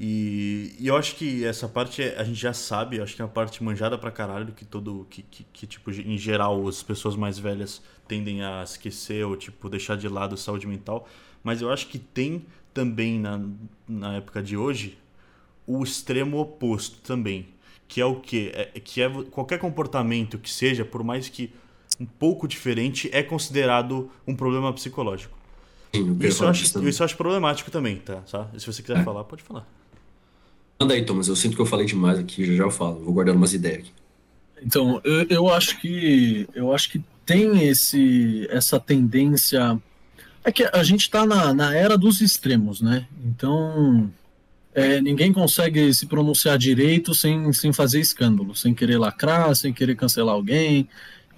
[0.00, 3.30] E, e, eu acho que essa parte a gente já sabe, acho que é uma
[3.30, 5.06] parte manjada pra caralho, que todo.
[5.10, 9.68] Que, que, que, tipo, em geral, as pessoas mais velhas tendem a esquecer ou, tipo,
[9.68, 11.08] deixar de lado a saúde mental.
[11.42, 13.40] Mas eu acho que tem também na,
[13.88, 14.96] na época de hoje
[15.66, 17.48] o extremo oposto também.
[17.88, 18.52] Que é o quê?
[18.54, 21.52] É, que é qualquer comportamento que seja, por mais que
[22.00, 25.36] um pouco diferente, é considerado um problema psicológico.
[25.94, 28.22] Sim, isso, eu acho, isso eu acho problemático também, tá?
[28.56, 29.04] Se você quiser é.
[29.04, 29.66] falar, pode falar.
[30.78, 31.28] Manda aí, Thomas.
[31.28, 33.00] Eu sinto que eu falei demais aqui, já já eu falo.
[33.00, 33.92] Vou guardando umas ideias aqui.
[34.62, 39.80] Então, eu, eu acho que eu acho que tem esse essa tendência
[40.44, 43.06] é que a gente está na, na era dos extremos, né?
[43.24, 44.10] Então,
[44.74, 49.96] é, ninguém consegue se pronunciar direito sem, sem fazer escândalo, sem querer lacrar, sem querer
[49.96, 50.88] cancelar alguém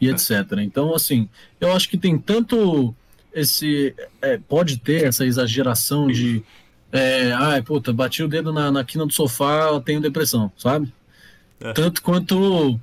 [0.01, 0.59] e etc.
[0.63, 1.29] Então, assim,
[1.61, 2.95] eu acho que tem tanto
[3.33, 3.95] esse.
[4.23, 6.43] É, pode ter essa exageração de.
[6.93, 10.93] É, ai, puta, bati o dedo na, na quina do sofá, tenho depressão, sabe?
[11.61, 11.73] É.
[11.73, 12.81] Tanto quanto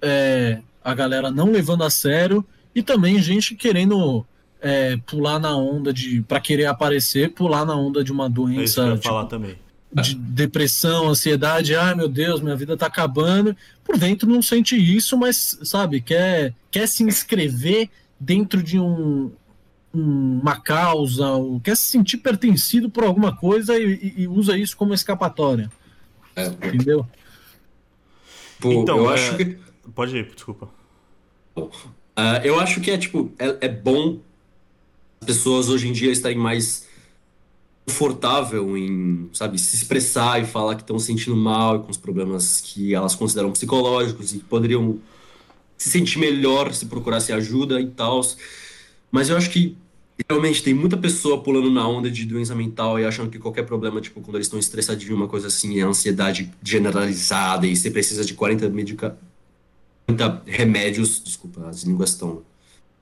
[0.00, 4.24] é, a galera não levando a sério e também gente querendo
[4.60, 6.22] é, pular na onda de.
[6.22, 8.60] para querer aparecer, pular na onda de uma doença.
[8.60, 9.56] É isso que eu tipo, falar também.
[9.94, 13.54] De depressão, ansiedade, ai meu Deus, minha vida tá acabando.
[13.84, 19.30] Por dentro não sente isso, mas, sabe, quer, quer se inscrever dentro de um,
[19.92, 24.94] uma causa, ou quer se sentir pertencido por alguma coisa e, e usa isso como
[24.94, 25.70] escapatória.
[26.34, 26.46] É.
[26.46, 27.06] Entendeu?
[28.58, 29.14] Pô, então, eu é...
[29.14, 29.58] acho que.
[29.94, 30.70] Pode ir, desculpa.
[31.56, 31.70] Uh,
[32.44, 34.20] eu acho que é tipo, é, é bom
[35.24, 36.86] pessoas hoje em dia estarem mais
[37.84, 41.96] confortável em, sabe, se expressar e falar que estão se sentindo mal e com os
[41.96, 44.98] problemas que elas consideram psicológicos e que poderiam
[45.76, 48.20] se sentir melhor se procurasse ajuda e tal.
[49.10, 49.76] Mas eu acho que
[50.28, 54.00] realmente tem muita pessoa pulando na onda de doença mental e achando que qualquer problema,
[54.00, 58.34] tipo, quando eles estão estressadinhos, uma coisa assim, é ansiedade generalizada e você precisa de
[58.34, 59.18] 40 medica
[60.06, 62.42] 40 remédios, desculpa, as línguas estão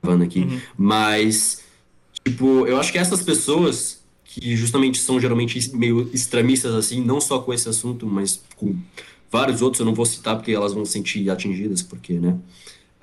[0.01, 0.61] travando aqui, uhum.
[0.79, 1.63] mas
[2.25, 4.00] Tipo, eu acho que essas pessoas
[4.33, 8.77] que justamente são geralmente meio extremistas assim, não só com esse assunto, mas com
[9.29, 12.39] vários outros, eu não vou citar porque elas vão se sentir atingidas, porque, né?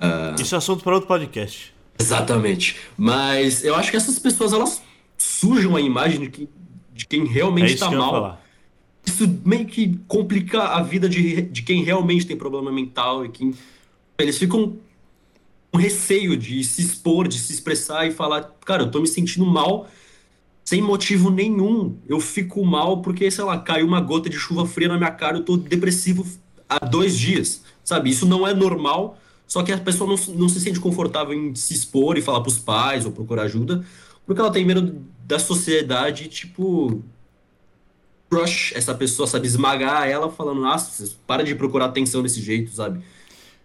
[0.00, 0.40] Uh...
[0.40, 1.74] Isso é assunto para outro podcast.
[1.98, 2.76] Exatamente.
[2.96, 4.80] Mas eu acho que essas pessoas, elas
[5.18, 6.48] sujam a imagem de, que,
[6.94, 8.40] de quem realmente está é tá mal.
[9.04, 13.52] Isso meio que complica a vida de, de quem realmente tem problema mental e quem...
[14.18, 14.78] Eles ficam
[15.74, 19.44] um receio de se expor, de se expressar e falar, cara, eu tô me sentindo
[19.44, 19.86] mal
[20.68, 21.96] sem motivo nenhum.
[22.06, 25.38] Eu fico mal porque, sei lá, caiu uma gota de chuva fria na minha cara,
[25.38, 26.26] eu tô depressivo
[26.68, 28.10] há dois dias, sabe?
[28.10, 31.72] Isso não é normal, só que a pessoa não, não se sente confortável em se
[31.72, 33.82] expor e falar pros pais ou procurar ajuda,
[34.26, 37.02] porque ela tem medo da sociedade, tipo,
[38.28, 39.46] crush essa pessoa, sabe?
[39.46, 43.02] Esmagar ela falando, nossa, para de procurar atenção desse jeito, sabe?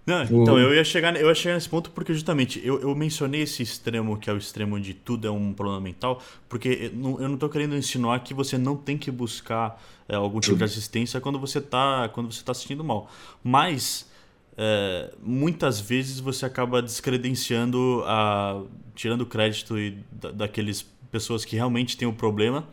[0.05, 3.43] Não, então, eu ia, chegar, eu ia chegar nesse ponto porque justamente eu, eu mencionei
[3.43, 7.35] esse extremo, que é o extremo de tudo é um problema mental, porque eu não
[7.35, 11.39] estou querendo insinuar que você não tem que buscar é, algum tipo de assistência quando
[11.39, 13.09] você está quando você tá se sentindo mal.
[13.41, 14.11] Mas
[14.57, 18.61] é, muitas vezes você acaba descredenciando, a,
[18.93, 22.67] tirando crédito e, da, daqueles pessoas que realmente têm o problema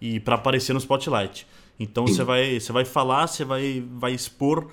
[0.00, 1.44] e para aparecer no spotlight.
[1.80, 4.68] Então você vai, você vai falar, você vai, vai expor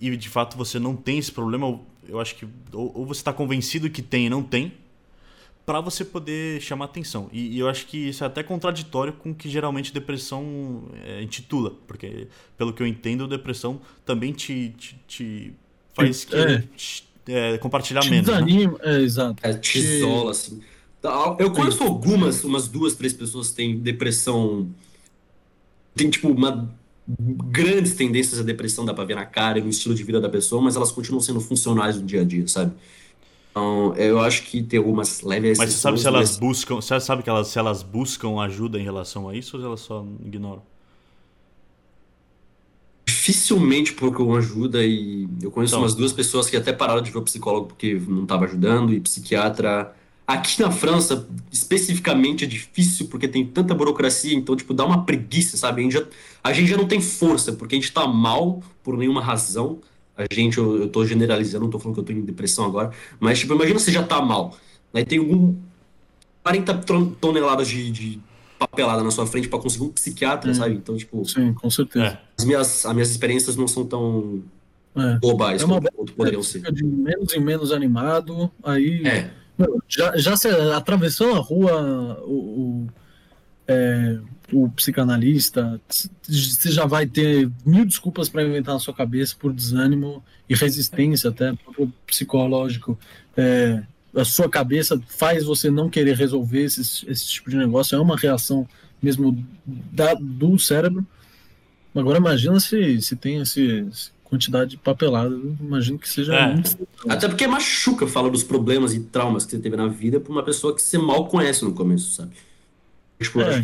[0.00, 3.32] e de fato você não tem esse problema, eu acho que ou, ou você está
[3.32, 4.72] convencido que tem e não tem,
[5.64, 7.28] para você poder chamar atenção.
[7.32, 11.22] E, e, eu acho que isso é até contraditório com o que geralmente depressão é,
[11.22, 15.54] intitula, porque pelo que eu entendo, depressão também te, te, te
[15.94, 16.64] faz é.
[17.26, 18.28] é, compartilhar te menos.
[18.28, 18.34] Né?
[18.34, 18.78] Desanima, né?
[18.98, 19.36] é, exato.
[19.42, 20.60] É, te isola, assim.
[21.00, 24.68] Tá, eu conheço algumas, umas duas, três pessoas que têm depressão.
[25.94, 26.74] Tem, tipo, uma
[27.06, 30.28] grandes tendências à depressão, dá pra ver na cara e no estilo de vida da
[30.28, 32.72] pessoa, mas elas continuam sendo funcionais no dia a dia, sabe?
[33.50, 35.58] Então, eu acho que tem algumas leves.
[35.58, 36.76] Mas você sabe se elas buscam.
[36.76, 40.04] Você sabe que elas, se elas buscam ajuda em relação a isso ou elas só
[40.24, 40.62] ignoram?
[43.06, 47.18] Dificilmente procuram ajuda e eu conheço então, umas duas pessoas que até pararam de ver
[47.18, 49.94] o psicólogo porque não estava ajudando e psiquiatra.
[50.26, 55.56] Aqui na França, especificamente, é difícil porque tem tanta burocracia, então, tipo, dá uma preguiça,
[55.56, 55.80] sabe?
[55.80, 56.04] A gente já,
[56.42, 59.80] a gente já não tem força porque a gente está mal por nenhuma razão
[60.16, 62.92] a gente, eu, eu tô generalizando, não tô falando que eu tô em depressão agora,
[63.18, 64.56] mas, tipo, imagina você já tá mal,
[64.92, 65.04] né?
[65.04, 65.58] Tem um
[66.42, 66.74] 40
[67.20, 68.20] toneladas de, de
[68.56, 70.54] papelada na sua frente para conseguir um psiquiatra, hum.
[70.54, 70.74] sabe?
[70.76, 71.24] Então, tipo.
[71.24, 72.06] Sim, com certeza.
[72.06, 72.20] É.
[72.38, 74.42] As, minhas, as minhas experiências não são tão
[74.94, 75.18] é.
[75.20, 76.62] globais é uma, quanto poderiam ser.
[76.72, 79.04] De menos em menos animado, aí.
[79.04, 79.30] É.
[79.88, 82.88] Já, já se atravessou a rua, o, o
[83.66, 84.18] é,
[84.52, 85.80] o psicanalista,
[86.28, 91.30] você já vai ter mil desculpas para inventar na sua cabeça por desânimo e resistência
[91.30, 91.54] até
[92.06, 92.98] psicológico.
[93.36, 93.82] É,
[94.14, 98.16] a sua cabeça faz você não querer resolver esse, esse tipo de negócio, é uma
[98.16, 98.68] reação
[99.02, 101.04] mesmo da, do cérebro.
[101.94, 103.86] Agora imagina se, se tem esse,
[104.34, 106.52] quantidade de papelada, imagino que seja é.
[106.52, 106.76] muito...
[107.08, 110.42] Até porque machuca falar dos problemas e traumas que você teve na vida para uma
[110.42, 112.32] pessoa que você mal conhece no começo, sabe?
[113.20, 113.62] Tipo, é,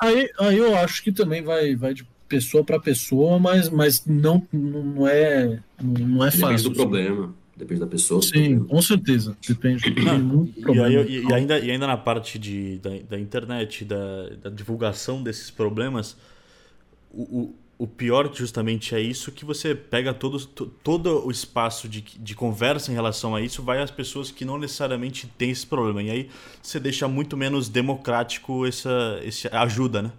[0.00, 4.46] aí, aí eu acho que também vai, vai de pessoa para pessoa, mas, mas não,
[4.52, 6.46] não é não é fácil.
[6.46, 7.34] Depende do problema.
[7.54, 8.22] Depende da pessoa.
[8.22, 9.36] Sim, com certeza.
[9.46, 9.84] Depende.
[10.72, 15.22] e, aí, e, ainda, e ainda na parte de, da, da internet, da, da divulgação
[15.22, 16.16] desses problemas,
[17.10, 17.54] o, o
[17.86, 22.94] pior justamente é isso que você pega todo, todo o espaço de, de conversa em
[22.94, 26.02] relação a isso vai às pessoas que não necessariamente têm esse problema.
[26.02, 26.30] E aí
[26.62, 30.12] você deixa muito menos democrático essa, essa ajuda, né?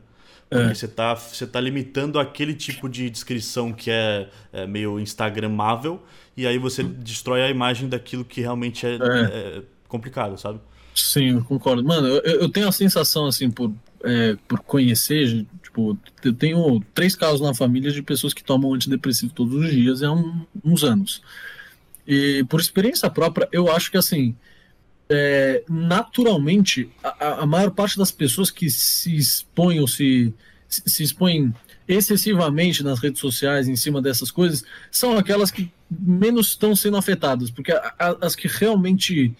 [0.49, 0.73] Porque é.
[0.73, 6.03] você está você tá limitando aquele tipo de descrição que é, é, meio instagramável
[6.35, 8.97] e aí você destrói a imagem daquilo que realmente é, é.
[8.99, 10.59] é complicado, sabe?
[10.95, 11.83] Sim, eu concordo.
[11.83, 13.73] Mano, eu, eu tenho a sensação, assim, por,
[14.03, 19.33] é, por conhecer Tipo, eu tenho três casos na família de pessoas que tomam antidepressivo
[19.33, 21.23] todos os dias há um, uns anos.
[22.07, 24.35] E por experiência própria, eu acho que assim,
[25.09, 30.31] é, naturalmente, a, a, maior parte das pessoas que se expõem ou se,
[30.69, 31.51] se expõem
[31.87, 37.49] excessivamente nas redes sociais em cima dessas coisas são aquelas que menos estão sendo afetadas,
[37.49, 39.35] porque a, a, as que realmente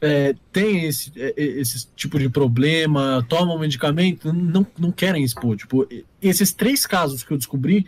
[0.00, 5.56] é, tem esse, é, é, esse tipo de problema, tomam medicamento, não, não querem expor.
[5.56, 5.86] Tipo,
[6.22, 7.86] esses três casos que eu descobri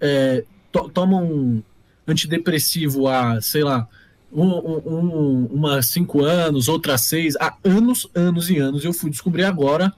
[0.00, 1.62] é, to, tomam
[2.06, 3.88] antidepressivo há, sei lá,
[4.32, 8.84] um, um, uma cinco anos, outra seis, há anos, anos e anos.
[8.84, 9.92] Eu fui descobrir agora,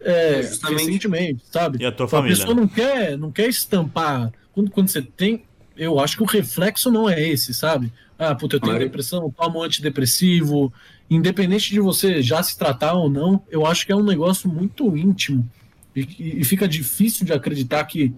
[0.00, 1.78] é, recentemente, sabe?
[1.80, 2.34] E a tua família?
[2.34, 4.30] A pessoa não quer, não quer estampar.
[4.52, 5.44] Quando, quando você tem.
[5.74, 7.90] Eu acho que o reflexo não é esse, sabe?
[8.24, 10.72] Ah, puta, eu tenho depressão, toma um antidepressivo.
[11.10, 14.96] Independente de você já se tratar ou não, eu acho que é um negócio muito
[14.96, 15.48] íntimo.
[15.94, 18.14] E, e fica difícil de acreditar que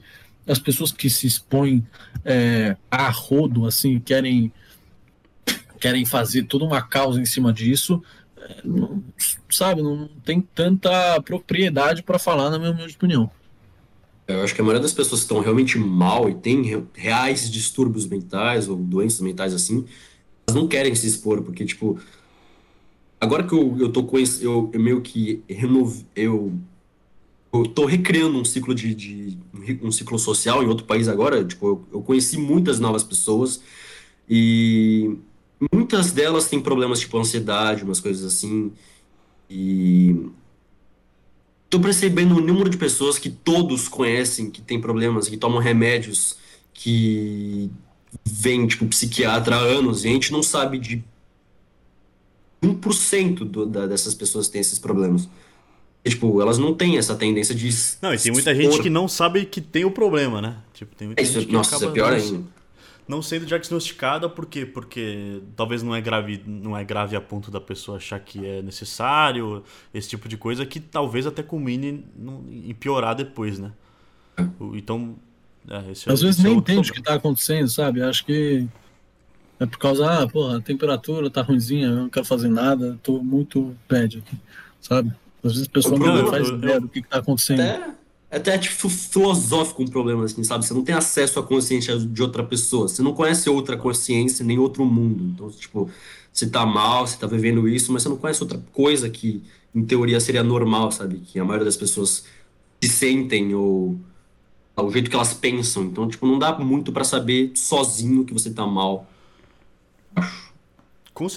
[0.47, 1.87] as pessoas que se expõem
[2.23, 4.53] é, a rodo, assim, querem,
[5.81, 8.03] querem fazer toda uma causa em cima disso,
[8.37, 9.03] é, não,
[9.49, 13.31] sabe, não tem tanta propriedade para falar, na minha opinião.
[14.27, 18.07] Eu acho que a maioria das pessoas que estão realmente mal e têm reais distúrbios
[18.07, 19.85] mentais ou doenças mentais assim,
[20.47, 21.99] elas não querem se expor, porque, tipo,
[23.21, 26.53] agora que eu, eu tô com esse, eu, eu meio que renovo, eu,
[27.53, 29.39] eu tô recriando um ciclo de, de,
[29.83, 33.63] um ciclo social em outro país agora, tipo, eu, eu conheci muitas novas pessoas
[34.29, 35.19] e
[35.73, 38.73] muitas delas têm problemas tipo ansiedade, umas coisas assim,
[39.49, 40.17] e
[41.75, 46.37] Tô percebendo o número de pessoas que todos conhecem, que tem problemas, que tomam remédios,
[46.73, 47.69] que
[48.25, 51.03] vem, tipo, psiquiatra há anos, e a gente não sabe de
[52.63, 55.29] 1% do, da, dessas pessoas que têm esses problemas.
[56.05, 57.69] E, tipo, elas não têm essa tendência de.
[58.01, 60.59] Não, e tem muita gente que não sabe que tem o problema, né?
[60.75, 61.91] Tipo, tem muita é, isso, gente que nossa, acaba...
[61.91, 62.45] isso é pior ainda
[63.07, 64.65] não sendo diagnosticada, por quê?
[64.67, 68.63] Porque talvez não é grave, não é grave a ponto da pessoa achar que é
[68.63, 69.63] necessário,
[69.93, 72.05] esse tipo de coisa que talvez até culmine
[72.51, 73.73] em piorar depois, né?
[74.75, 75.17] Então,
[75.69, 78.03] É, esse, Às vezes nem entende o que está acontecendo, sabe?
[78.03, 78.69] Acho que
[79.59, 83.23] é por causa, ah, porra, a temperatura tá ruimzinha, eu não quero fazer nada, tô
[83.23, 84.37] muito bad aqui,
[84.81, 85.13] sabe?
[85.43, 87.61] Às vezes a pessoa não faz ideia do que, que tá acontecendo.
[87.61, 87.95] Até,
[88.37, 90.65] até tipo filosófico um problema, assim, sabe?
[90.67, 94.59] Você não tem acesso à consciência de outra pessoa, você não conhece outra consciência, nem
[94.59, 95.25] outro mundo.
[95.25, 95.91] Então, tipo,
[96.33, 99.43] você tá mal, você tá vivendo isso, mas você não conhece outra coisa que,
[99.75, 101.21] em teoria, seria normal, sabe?
[101.21, 102.25] Que a maioria das pessoas
[102.83, 103.99] se sentem ou
[104.77, 105.85] o jeito que elas pensam.
[105.85, 109.07] Então, tipo, não dá muito para saber sozinho que você tá mal.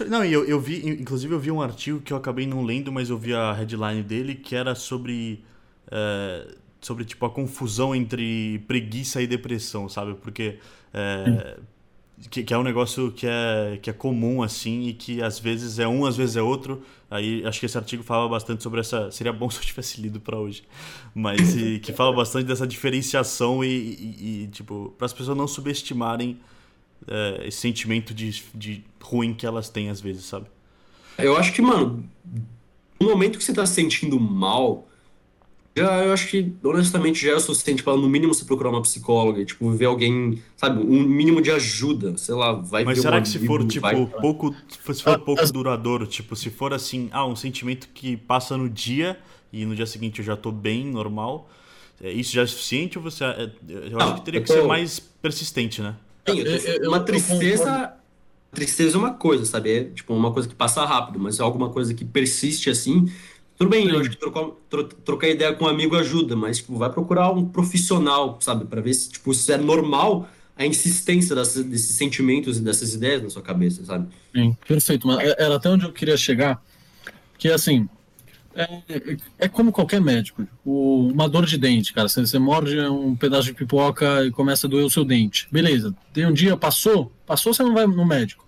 [0.09, 3.11] Não, eu, eu vi, inclusive eu vi um artigo que eu acabei não lendo, mas
[3.11, 5.43] eu vi a headline dele, que era sobre,
[5.91, 10.13] é, sobre tipo, a confusão entre preguiça e depressão, sabe?
[10.15, 10.59] Porque
[10.93, 11.57] é,
[12.29, 15.77] que, que, é um negócio que é, que é comum, assim, e que às vezes
[15.79, 16.81] é um, às vezes é outro.
[17.09, 19.11] Aí acho que esse artigo fala bastante sobre essa.
[19.11, 20.63] Seria bom se eu tivesse lido para hoje.
[21.13, 25.47] Mas e, que fala bastante dessa diferenciação e, e, e tipo, para as pessoas não
[25.47, 26.39] subestimarem
[27.07, 30.47] é, esse sentimento de, de ruim que elas têm às vezes, sabe?
[31.17, 32.03] Eu acho que, mano,
[32.99, 34.86] no momento que você tá se sentindo mal,
[35.77, 38.81] já, eu acho que, honestamente, já é o suficiente para, no mínimo, você procurar uma
[38.81, 43.29] psicóloga, tipo, ver alguém, sabe, um mínimo de ajuda, sei lá, vai Mas será que
[43.29, 43.95] se for, tipo, vai...
[43.95, 44.55] pouco,
[44.91, 49.19] se for pouco duradouro, tipo, se for assim, ah, um sentimento que passa no dia
[49.53, 51.49] e no dia seguinte eu já tô bem, normal,
[52.01, 53.23] é, isso já é suficiente ou você...
[53.23, 53.51] É,
[53.91, 55.95] eu acho que teria que ser mais persistente, né?
[56.27, 56.89] Sim, tô...
[56.89, 57.93] uma tristeza
[58.51, 59.71] tristeza é uma coisa, sabe?
[59.71, 63.05] É tipo uma coisa que passa rápido, mas é alguma coisa que persiste assim.
[63.57, 66.77] Tudo bem, eu acho que trocar, tro, trocar ideia com um amigo ajuda, mas tipo,
[66.77, 68.65] vai procurar um profissional, sabe?
[68.65, 73.23] para ver se tipo, se é normal a insistência dessas, desses sentimentos e dessas ideias
[73.23, 74.07] na sua cabeça, sabe?
[74.35, 75.07] Sim, perfeito.
[75.07, 76.61] Mas era até onde eu queria chegar,
[77.37, 77.87] que assim,
[78.57, 80.47] é, é como qualquer médico.
[80.65, 82.07] O, uma dor de dente, cara.
[82.07, 85.47] Você, você morde um pedaço de pipoca e começa a doer o seu dente.
[85.51, 85.95] Beleza.
[86.11, 88.46] Tem um dia, passou, passou, você não vai no médico.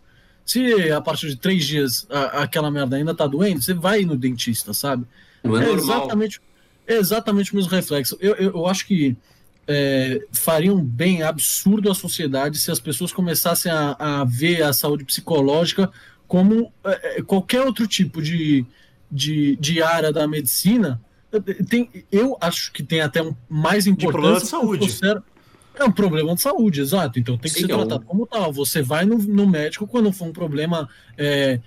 [0.50, 4.18] Se a partir de três dias a, aquela merda ainda tá doendo, você vai no
[4.18, 5.06] dentista, sabe?
[5.44, 6.42] Não é, é exatamente,
[6.88, 8.18] é exatamente o mesmo reflexo.
[8.20, 9.16] Eu, eu, eu acho que
[9.68, 14.74] é, faria um bem absurdo à sociedade se as pessoas começassem a, a ver a
[14.74, 15.92] saúde psicológica
[16.28, 18.66] como é, é qualquer outro tipo de,
[19.12, 21.00] de, de área da medicina,
[21.70, 24.08] tem, eu acho que tem até um mais importância.
[24.08, 25.22] De problema de saúde.
[25.76, 27.20] É um problema de saúde, exato.
[27.20, 28.52] Então tem que Sim, ser tratado como tal.
[28.52, 31.60] Você vai no, no médico quando for um problema é,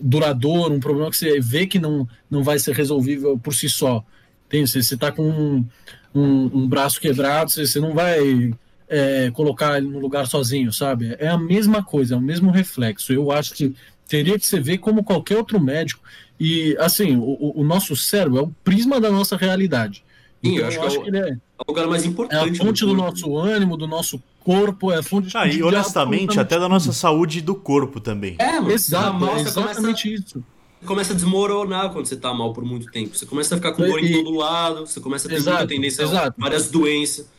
[0.00, 4.04] duradouro, um problema que você vê que não, não vai ser resolvível por si só.
[4.48, 5.66] Tem, você está com um,
[6.14, 8.52] um, um, braço quebrado, você, você não vai
[8.88, 11.16] é, colocar ele no lugar sozinho, sabe?
[11.18, 13.12] É a mesma coisa, é o mesmo reflexo.
[13.12, 13.74] Eu acho que
[14.08, 16.02] teria que ser ver como qualquer outro médico.
[16.38, 20.04] E, assim, o, o nosso cérebro é o prisma da nossa realidade.
[20.44, 22.48] Sim, então, eu acho, eu acho que, ele é, é o lugar mais importante.
[22.48, 25.36] É a fonte do, do nosso ânimo, do nosso corpo, é a fonte de.
[25.36, 28.34] Ah, e honestamente, até da nossa saúde do corpo também.
[28.38, 30.44] É, mas Exato, é exatamente começa, isso.
[30.84, 33.16] começa a desmoronar quando você tá mal por muito tempo.
[33.16, 35.74] Você começa a ficar com dor em todo lado, você começa a ter exato, muita
[35.74, 36.34] tendência exato.
[36.36, 37.30] a várias doenças.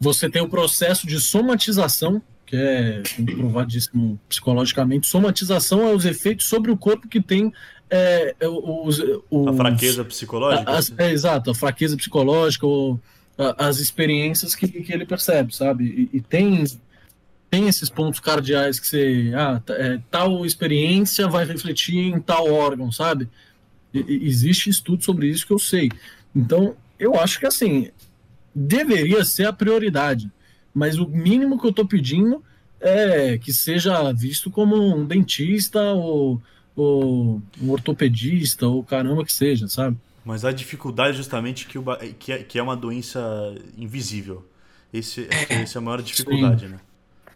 [0.00, 5.08] Você tem o processo de somatização, que é comprovadíssimo psicologicamente.
[5.08, 7.52] Somatização é os efeitos sobre o corpo que tem
[7.90, 8.98] é, é os,
[9.30, 10.70] os, a fraqueza psicológica?
[10.70, 13.00] A, é, exato, a fraqueza psicológica, ou
[13.36, 15.84] a, as experiências que, que ele percebe, sabe?
[16.12, 16.64] E, e, tem,
[17.50, 19.32] tem esses pontos cardeais que você.
[19.34, 23.28] Ah, é, tal experiência vai refletir em tal órgão, sabe?
[23.92, 25.90] E, existe estudo sobre isso que eu sei.
[26.34, 27.90] Então, eu acho que assim,
[28.54, 30.30] deveria ser a prioridade
[30.78, 32.40] mas o mínimo que eu estou pedindo
[32.80, 36.40] é que seja visto como um dentista ou,
[36.78, 39.96] ou um ortopedista ou caramba que seja, sabe?
[40.24, 41.84] Mas a dificuldade justamente que, o,
[42.18, 43.20] que, é, que é uma doença
[43.76, 44.44] invisível.
[44.92, 46.72] Esse, é, essa é a maior dificuldade, Sim.
[46.72, 46.80] né?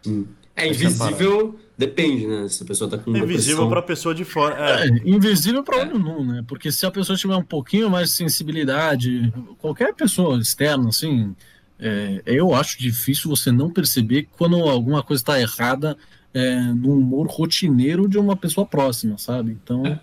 [0.03, 0.29] Sim.
[0.55, 2.47] É invisível, depende, né?
[2.49, 3.17] Se a pessoa tá com.
[3.17, 4.83] É invisível para a pessoa de fora.
[4.83, 6.45] É, é invisível para olho nu, né?
[6.47, 11.35] Porque se a pessoa tiver um pouquinho mais de sensibilidade, qualquer pessoa externa, assim,
[11.79, 15.97] é, eu acho difícil você não perceber quando alguma coisa está errada
[16.35, 19.53] é, no humor rotineiro de uma pessoa próxima, sabe?
[19.53, 19.87] Então.
[19.87, 20.01] É.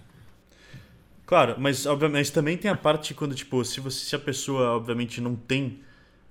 [1.25, 5.21] Claro, mas obviamente também tem a parte quando, tipo, se, você, se a pessoa, obviamente,
[5.21, 5.79] não tem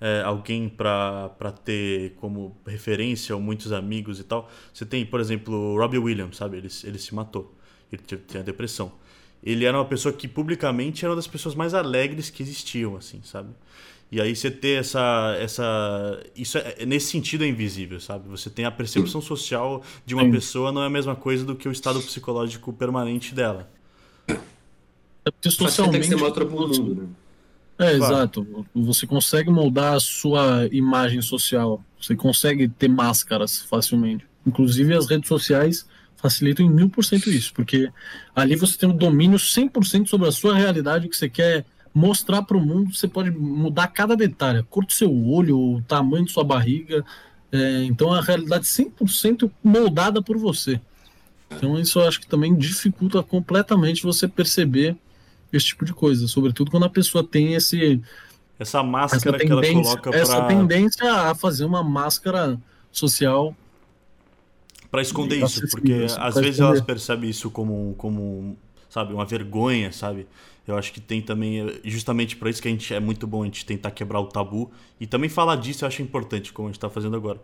[0.01, 4.51] é, alguém para ter como referência ou muitos amigos e tal.
[4.73, 6.57] Você tem, por exemplo, o Robbie Williams, sabe?
[6.57, 7.55] Ele, ele se matou.
[7.93, 8.93] Ele tinha depressão.
[9.43, 13.21] Ele era uma pessoa que publicamente era uma das pessoas mais alegres que existiam, assim,
[13.23, 13.51] sabe?
[14.11, 15.37] E aí você ter essa.
[15.39, 18.29] essa isso é, é, nesse sentido é invisível, sabe?
[18.29, 20.31] Você tem a percepção social de uma Sim.
[20.31, 23.71] pessoa não é a mesma coisa do que o estado psicológico permanente dela.
[25.25, 25.93] É porque socialmente.
[25.93, 27.09] Tem que ser uma outra mundo, né?
[27.79, 28.15] É, claro.
[28.15, 28.67] exato.
[28.75, 31.85] Você consegue moldar a sua imagem social.
[32.01, 34.27] Você consegue ter máscaras facilmente.
[34.47, 35.87] Inclusive, as redes sociais
[36.17, 37.89] facilitam em mil por cento isso, porque
[38.35, 41.65] ali você tem um domínio 100% sobre a sua realidade que você quer
[41.99, 42.95] mostrar para o mundo.
[42.95, 47.05] Você pode mudar cada detalhe, a cor do seu olho, o tamanho de sua barriga.
[47.51, 50.81] É, então, a realidade 100% moldada por você.
[51.51, 54.97] Então, isso eu acho que também dificulta completamente você perceber
[55.53, 58.03] esse tipo de coisa, sobretudo quando a pessoa tem esse
[58.59, 60.47] essa máscara essa que ela coloca essa pra...
[60.49, 63.57] tendência a fazer uma máscara social
[64.91, 66.71] para esconder isso, porque isso, às vezes esconder.
[66.71, 68.59] elas percebem isso como como
[68.99, 70.27] sabe uma vergonha, sabe?
[70.67, 73.45] Eu acho que tem também justamente para isso que a gente é muito bom a
[73.47, 74.71] gente tentar quebrar o tabu
[75.01, 77.41] e também falar disso eu acho importante como a gente está fazendo agora.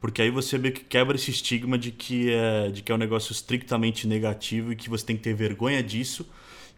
[0.00, 2.98] Porque aí você meio que quebra esse estigma de que é, de que é um
[2.98, 6.26] negócio estritamente negativo e que você tem que ter vergonha disso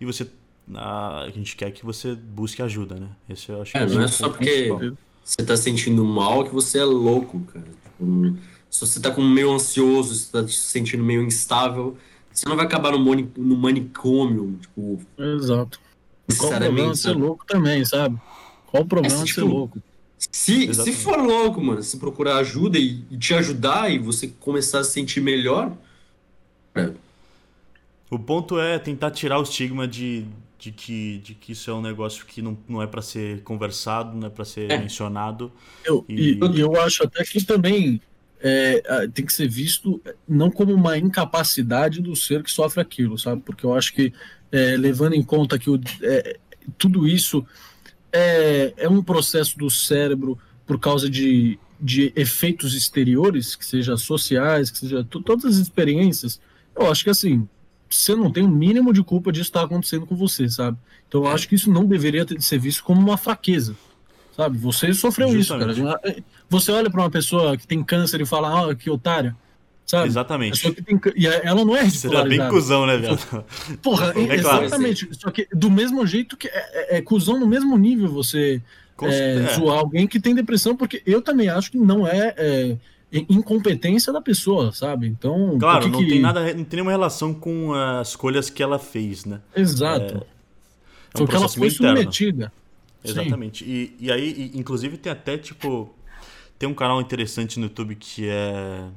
[0.00, 0.26] e você
[0.74, 3.08] a, gente quer que você busque ajuda, né?
[3.28, 4.98] Esse eu acho é, não é só porque principal.
[5.22, 7.66] você tá sentindo mal que você é louco, cara.
[7.66, 8.36] Tipo,
[8.68, 11.96] se você tá com meio ansioso, se tá se sentindo meio instável,
[12.34, 15.00] você não vai acabar no, mani, no manicômio, tipo.
[15.16, 15.80] Exato.
[16.36, 18.20] Qual o problema de ser louco também, sabe?
[18.66, 19.82] Qual o problema é, de ser tipo, louco?
[20.18, 24.80] Se, se for louco, mano, se procurar ajuda e, e, te ajudar e você começar
[24.80, 25.72] a se sentir melhor.
[26.74, 26.90] É.
[28.10, 30.26] O ponto é tentar tirar o estigma de,
[30.58, 34.16] de que, de que isso é um negócio que não, não é para ser conversado,
[34.16, 34.78] não é para ser é.
[34.78, 35.52] mencionado.
[35.84, 36.32] Eu, e...
[36.32, 38.00] e eu acho até que também
[38.46, 43.40] é, tem que ser visto não como uma incapacidade do ser que sofre aquilo, sabe?
[43.40, 44.12] Porque eu acho que,
[44.52, 46.36] é, levando em conta que o, é,
[46.76, 47.44] tudo isso
[48.12, 54.70] é, é um processo do cérebro por causa de, de efeitos exteriores, que seja sociais,
[54.70, 56.38] que seja todas as experiências,
[56.76, 57.48] eu acho que assim,
[57.88, 60.76] você não tem o um mínimo de culpa disso estar acontecendo com você, sabe?
[61.08, 63.74] Então eu acho que isso não deveria ter, ser visto como uma fraqueza,
[64.36, 64.58] sabe?
[64.58, 65.80] Você sofreu Justamente.
[65.80, 66.16] isso, cara.
[66.48, 69.36] Você olha para uma pessoa que tem câncer e fala, ah, que otária,
[69.86, 70.08] sabe?
[70.08, 70.72] Exatamente.
[70.72, 72.28] Tem, e ela não é ridicularizada.
[72.28, 73.18] Seria bem cuzão, né, velho?
[73.82, 75.06] Porra, é exatamente.
[75.06, 75.20] Claro.
[75.20, 78.60] Só que do mesmo jeito que é, é, é cuzão no mesmo nível você
[79.02, 82.76] é, é, zoar alguém que tem depressão, porque eu também acho que não é, é
[83.28, 85.06] incompetência da pessoa, sabe?
[85.06, 85.56] Então.
[85.58, 86.08] Claro, não que...
[86.08, 89.40] tem nada, não tem nenhuma relação com as escolhas que ela fez, né?
[89.54, 90.14] Exato.
[90.14, 91.96] É um Foi que ela foi interno.
[91.96, 92.52] submetida.
[93.04, 93.64] Exatamente.
[93.64, 95.94] E, e aí, e, inclusive, tem até, tipo.
[96.58, 98.88] Tem um canal interessante no YouTube que é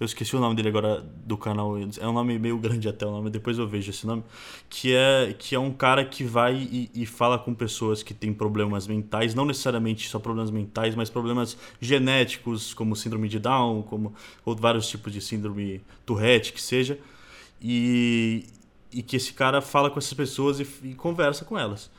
[0.00, 1.76] eu esqueci o nome dele agora do canal.
[1.76, 4.22] É um nome meio grande até o nome, depois eu vejo esse nome.
[4.70, 8.32] Que é, que é um cara que vai e, e fala com pessoas que têm
[8.32, 14.14] problemas mentais, não necessariamente só problemas mentais, mas problemas genéticos, como síndrome de Down, como
[14.44, 16.96] ou vários tipos de síndrome Tourette, que seja.
[17.60, 18.44] E,
[18.92, 21.90] e que esse cara fala com essas pessoas e, e conversa com elas.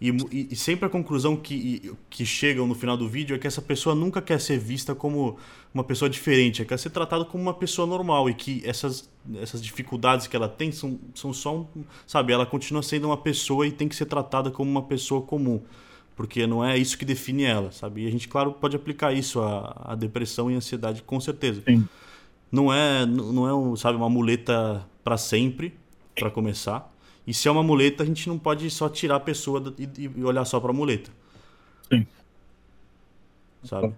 [0.00, 0.14] E,
[0.52, 3.96] e, sempre a conclusão que, que chegam no final do vídeo é que essa pessoa
[3.96, 5.36] nunca quer ser vista como
[5.74, 9.10] uma pessoa diferente, quer ser tratada como uma pessoa normal e que essas,
[9.42, 11.66] essas dificuldades que ela tem são, são só um.
[12.06, 15.60] Sabe, ela continua sendo uma pessoa e tem que ser tratada como uma pessoa comum.
[16.14, 18.04] Porque não é isso que define ela, sabe?
[18.04, 21.60] E a gente, claro, pode aplicar isso à, à depressão e ansiedade, com certeza.
[21.66, 21.88] Sim.
[22.52, 25.74] Não é, não é sabe, uma muleta para sempre,
[26.14, 26.88] para começar
[27.28, 30.24] e se é uma muleta, a gente não pode só tirar a pessoa e, e
[30.24, 31.10] olhar só para a muleta.
[31.92, 32.06] Sim.
[33.62, 33.94] Sabe?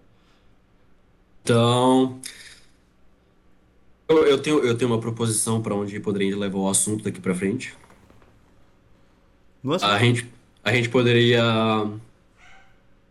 [1.41, 2.20] Então,
[4.09, 7.33] eu, eu, tenho, eu tenho uma proposição para onde poderia levar o assunto daqui para
[7.33, 7.72] frente.
[9.62, 9.87] Nossa.
[9.87, 10.28] A gente,
[10.64, 11.45] a gente poderia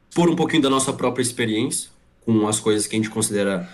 [0.09, 1.91] expor um pouquinho da nossa própria experiência
[2.25, 3.69] com as coisas que a gente considera,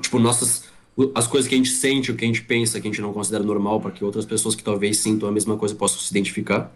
[0.00, 0.69] tipo, nossas
[1.14, 3.12] as coisas que a gente sente, o que a gente pensa, que a gente não
[3.12, 6.72] considera normal, para que outras pessoas que talvez sintam a mesma coisa possam se identificar.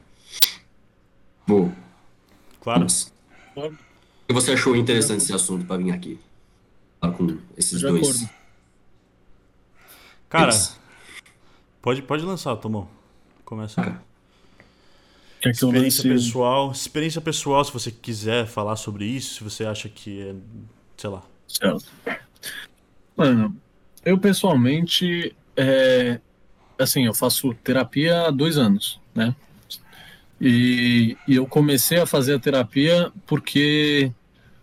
[1.47, 1.72] Bom.
[2.61, 2.87] Claro.
[3.57, 3.70] O
[4.27, 6.18] que você achou interessante esse assunto para vir aqui?
[7.16, 8.09] Com esses De dois.
[8.09, 8.31] Acordo.
[10.31, 10.53] Cara,
[11.83, 12.89] pode, pode lançar, Tomão.
[13.45, 13.81] Começa.
[13.81, 14.14] Ah.
[15.51, 20.35] Experiência pessoal, experiência pessoal, se você quiser falar sobre isso, se você acha que é,
[20.97, 21.22] sei lá.
[21.47, 21.85] Certo.
[23.14, 23.55] Mano,
[24.05, 26.21] eu, pessoalmente, é,
[26.79, 29.35] assim, eu faço terapia há dois anos, né?
[30.41, 34.13] E, e, eu comecei a fazer a terapia porque,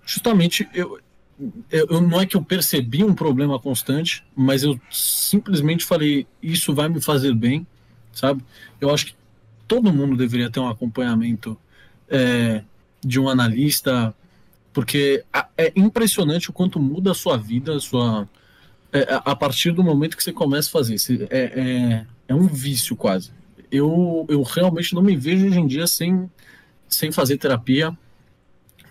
[0.06, 1.00] justamente, eu,
[1.72, 6.88] eu, não é que eu percebi um problema constante, mas eu simplesmente falei, isso vai
[6.90, 7.66] me fazer bem,
[8.14, 8.44] sabe?
[8.80, 9.16] Eu acho que
[9.68, 11.58] todo mundo deveria ter um acompanhamento
[12.10, 12.64] é,
[13.04, 14.14] de um analista,
[14.74, 15.24] porque
[15.58, 18.28] é impressionante o quanto muda a sua vida, a sua
[18.94, 21.28] é, a partir do momento que você começa a fazer.
[21.30, 23.32] É, é, é um vício quase.
[23.72, 26.30] Eu, eu realmente não me vejo hoje em dia sem,
[26.90, 27.98] sem fazer terapia,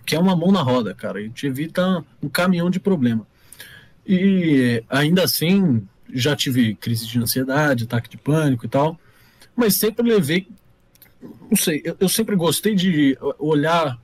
[0.06, 3.26] que é uma mão na roda, cara, e te evita um caminhão de problema.
[4.06, 8.98] E ainda assim, já tive crise de ansiedade, ataque de pânico e tal,
[9.54, 10.48] mas sempre levei.
[11.50, 14.00] Não sei, eu, eu sempre gostei de olhar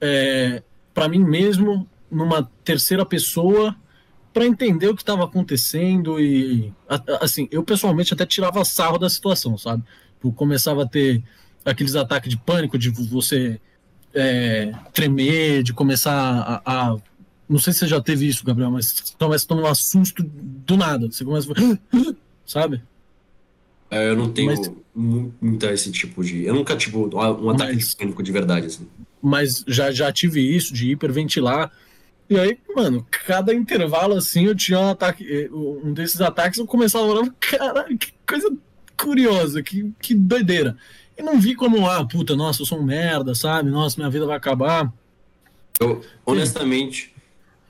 [0.00, 0.62] é,
[0.94, 3.76] para mim mesmo numa terceira pessoa
[4.34, 6.72] para entender o que estava acontecendo e
[7.20, 9.84] assim eu pessoalmente até tirava sarro da situação sabe?
[10.22, 11.22] Eu começava a ter
[11.64, 13.60] aqueles ataques de pânico de você
[14.12, 16.96] é, tremer de começar a, a,
[17.48, 20.76] não sei se você já teve isso Gabriel mas começa a tomar um susto do
[20.76, 22.14] nada você começa a...
[22.44, 22.82] sabe?
[23.88, 27.90] É, eu não tenho mas, muito esse tipo de eu nunca tipo um ataque mas,
[27.90, 28.88] de pânico de verdade assim.
[29.22, 31.70] Mas já já tive isso de hiperventilar
[32.28, 36.66] e aí, mano, cada intervalo assim eu tinha um ataque, eh, um desses ataques eu
[36.66, 38.56] começava a olhar, caralho, que coisa
[38.96, 40.76] curiosa, que, que doideira.
[41.16, 43.70] E não vi como, ah, puta, nossa, eu sou um merda, sabe?
[43.70, 44.92] Nossa, minha vida vai acabar.
[45.78, 47.14] Eu, honestamente,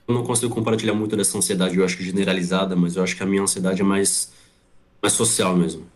[0.06, 3.22] eu não consigo compartilhar muito dessa ansiedade, eu acho que generalizada, mas eu acho que
[3.22, 4.32] a minha ansiedade é mais,
[5.02, 5.86] mais social mesmo.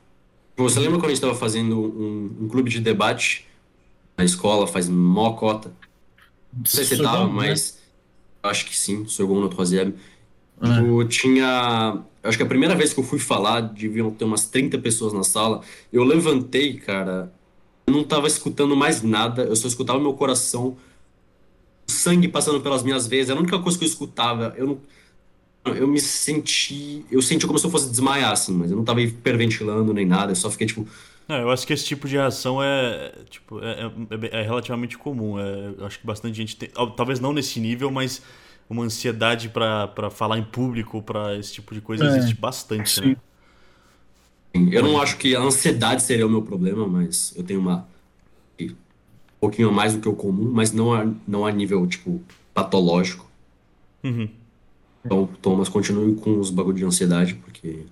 [0.56, 3.46] Você lembra quando a gente estava fazendo um, um, clube de debate
[4.16, 5.70] na escola, faz mó cota?
[6.52, 7.32] Não sei se você tava, né?
[7.32, 7.77] mas
[8.42, 9.94] acho que sim, segundo no troisième.
[10.60, 10.80] É.
[10.80, 12.02] Eu tinha.
[12.22, 15.22] Acho que a primeira vez que eu fui falar, deviam ter umas 30 pessoas na
[15.22, 15.62] sala.
[15.92, 17.32] Eu levantei, cara.
[17.86, 20.76] Eu não tava escutando mais nada, eu só escutava meu coração,
[21.86, 23.30] sangue passando pelas minhas veias.
[23.30, 24.54] Era a única coisa que eu escutava.
[24.56, 25.74] Eu não.
[25.74, 27.04] Eu me senti.
[27.10, 30.32] Eu senti como se eu fosse desmaiar, assim, mas eu não tava hiperventilando nem nada,
[30.32, 30.86] eu só fiquei tipo.
[31.28, 33.84] Não, eu acho que esse tipo de reação é, tipo, é,
[34.32, 35.38] é, é relativamente comum.
[35.38, 36.70] É, eu acho que bastante gente tem.
[36.96, 38.22] Talvez não nesse nível, mas
[38.68, 43.08] uma ansiedade para falar em público, para esse tipo de coisa, é, existe bastante, sim.
[43.10, 43.16] né?
[44.72, 47.86] Eu não acho que a ansiedade seria o meu problema, mas eu tenho uma.
[48.60, 52.20] Um pouquinho mais do que o comum, mas não a, não a nível, tipo,
[52.52, 53.30] patológico.
[54.02, 54.28] Uhum.
[55.04, 57.84] Então, Thomas, continue com os bagulhos de ansiedade, porque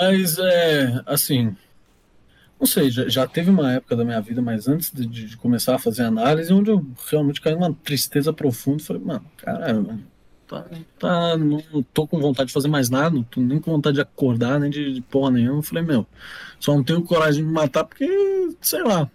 [0.00, 1.54] mas é assim,
[2.58, 5.74] não sei, já, já, teve uma época da minha vida, mas antes de, de, começar
[5.74, 8.82] a fazer análise, onde eu realmente caí numa tristeza profunda.
[8.82, 9.84] Falei, mano, cara,
[10.48, 10.66] tá,
[10.98, 14.00] tá, não tô com vontade de fazer mais nada, não tô nem com vontade de
[14.00, 15.62] acordar, nem de, de porra nenhuma.
[15.62, 16.06] falei, meu,
[16.58, 18.08] só não tenho coragem de me matar porque,
[18.60, 19.10] sei lá.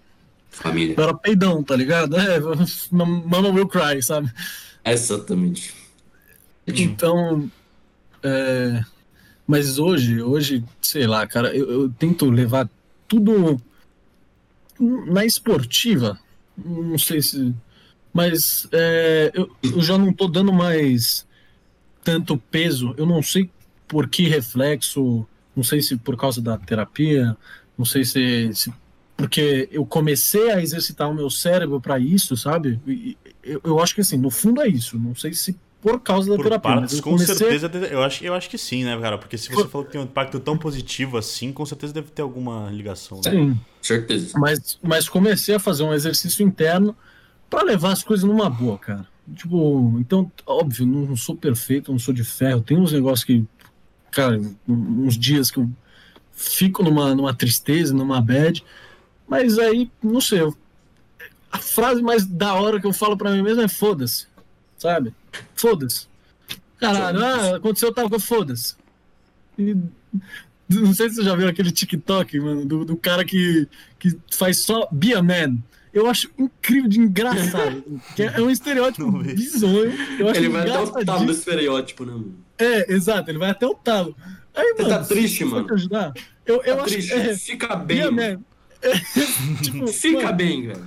[0.49, 0.95] Família.
[0.97, 2.15] Eu era peidão, tá ligado?
[2.15, 2.39] É,
[2.91, 4.31] mama will cry, sabe?
[4.83, 5.73] Exatamente.
[6.67, 7.49] Então,
[8.23, 8.83] é,
[9.47, 12.69] mas hoje, hoje, sei lá, cara, eu, eu tento levar
[13.07, 13.61] tudo
[14.79, 16.19] na esportiva.
[16.57, 17.53] Não sei se.
[18.13, 21.27] Mas é, eu, eu já não tô dando mais
[22.03, 22.93] tanto peso.
[22.97, 23.49] Eu não sei
[23.87, 25.27] por que reflexo.
[25.55, 27.37] Não sei se por causa da terapia.
[27.77, 28.73] Não sei se, se
[29.15, 32.79] porque eu comecei a exercitar o meu cérebro para isso, sabe?
[33.43, 34.97] Eu, eu, acho que assim, no fundo é isso.
[34.97, 35.55] Não sei se
[35.85, 36.71] por causa da por terapia.
[36.71, 37.35] Partes, com comecei...
[37.35, 39.19] certeza, eu acho, eu acho que sim, né, cara?
[39.19, 39.69] Porque se você por...
[39.69, 43.21] falou que tem um impacto tão positivo assim, com certeza deve ter alguma ligação.
[43.23, 43.29] Né?
[43.29, 44.35] Sim, certeza.
[44.39, 46.97] Mas, mas comecei a fazer um exercício interno
[47.47, 49.07] para levar as coisas numa boa, cara.
[49.35, 52.61] Tipo, então, óbvio, não sou perfeito, não sou de ferro.
[52.61, 53.45] Tem uns negócios que,
[54.09, 55.69] cara, uns dias que eu
[56.33, 58.63] fico numa, numa tristeza, numa bad,
[59.27, 60.57] mas aí, não sei, eu,
[61.51, 64.25] a frase mais da hora que eu falo para mim mesmo é foda-se,
[64.77, 65.13] sabe?
[65.55, 66.07] Foda-se.
[66.79, 68.75] Caralho, ah, aconteceu tal coisa, foda-se.
[69.57, 73.67] Não sei se você já viu aquele TikTok, mano, do, do cara que,
[73.99, 75.57] que faz só Be a Man.
[75.93, 78.01] Eu acho incrível de engraçado.
[78.19, 79.93] é, um estereótipo bizonho.
[80.19, 82.35] Eu acho ele vai até o talo do estereótipo, né, mano?
[82.57, 84.15] É, exato, ele vai até o talo.
[84.53, 85.73] Aí, Você mano, tá triste, mano.
[85.73, 86.13] Ajudar,
[86.45, 87.13] eu, eu tá acho, triste.
[87.13, 88.01] É, Fica bem.
[88.81, 88.99] É,
[89.63, 90.85] tipo, Fica mano, bem, velho.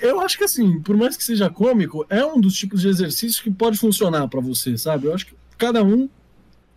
[0.00, 3.42] Eu acho que assim, por mais que seja cômico, é um dos tipos de exercício
[3.42, 5.06] que pode funcionar para você, sabe?
[5.06, 6.08] Eu acho que cada um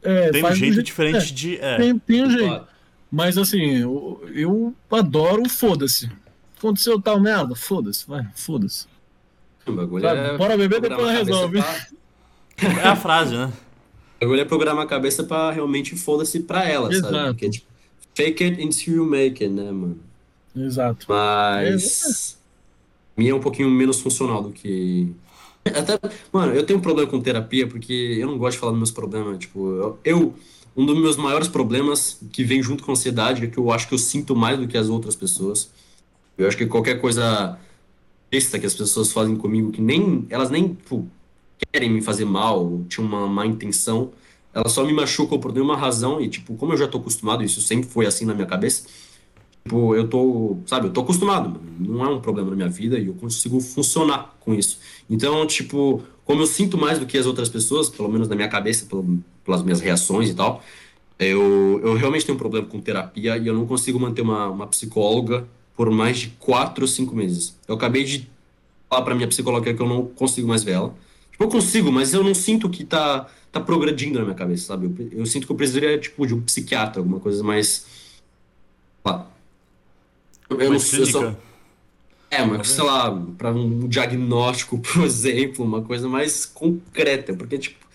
[0.01, 1.57] é, tem um jeito, jeito diferente é, de.
[1.57, 1.77] É.
[1.77, 2.67] Tem, tem um jeito.
[3.09, 6.11] Mas assim, eu, eu adoro foda-se.
[6.57, 8.87] Aconteceu tal merda, foda-se, vai, foda-se.
[9.65, 11.59] É Bora beber, depois resolve.
[11.59, 11.87] Pra...
[12.83, 13.51] É a frase, né?
[14.17, 17.13] O bagulho é programar a cabeça pra realmente foda-se pra ela, Exato.
[17.13, 17.27] sabe?
[17.29, 17.67] Porque, tipo,
[18.15, 19.99] fake it until you make it, né, mano?
[20.55, 21.05] Exato.
[21.07, 22.36] Mas.
[23.17, 25.11] Minha é um pouquinho menos funcional do que.
[25.65, 25.99] Até,
[26.31, 28.91] mano, eu tenho um problema com terapia porque eu não gosto de falar dos meus
[28.91, 29.39] problemas.
[29.39, 30.33] Tipo, eu,
[30.75, 33.87] um dos meus maiores problemas que vem junto com a ansiedade é que eu acho
[33.87, 35.69] que eu sinto mais do que as outras pessoas.
[36.37, 37.57] Eu acho que qualquer coisa
[38.29, 41.07] besta que as pessoas fazem comigo, que nem elas nem tipo,
[41.71, 44.11] querem me fazer mal, tinham uma má intenção,
[44.53, 47.61] elas só me machucam por nenhuma razão e, tipo, como eu já tô acostumado, isso
[47.61, 48.87] sempre foi assim na minha cabeça,
[49.67, 53.07] Tipo, eu tô, sabe, eu tô acostumado, não é um problema na minha vida e
[53.07, 54.79] eu consigo funcionar com isso.
[55.09, 58.47] Então, tipo, como eu sinto mais do que as outras pessoas, pelo menos na minha
[58.47, 60.63] cabeça, pelo, pelas minhas reações e tal,
[61.19, 64.67] eu, eu realmente tenho um problema com terapia e eu não consigo manter uma, uma
[64.67, 65.45] psicóloga
[65.75, 67.53] por mais de quatro ou cinco meses.
[67.67, 68.25] Eu acabei de
[68.89, 70.95] falar pra minha psicóloga que eu não consigo mais ver ela.
[71.29, 74.85] Tipo, eu consigo, mas eu não sinto que tá, tá progredindo na minha cabeça, sabe?
[74.85, 77.85] Eu, eu sinto que eu precisaria, tipo, de um psiquiatra, alguma coisa mais...
[80.49, 81.35] eu não sei, só...
[82.29, 87.85] É, mas sei lá, para um diagnóstico, por exemplo, uma coisa mais concreta, porque tipo,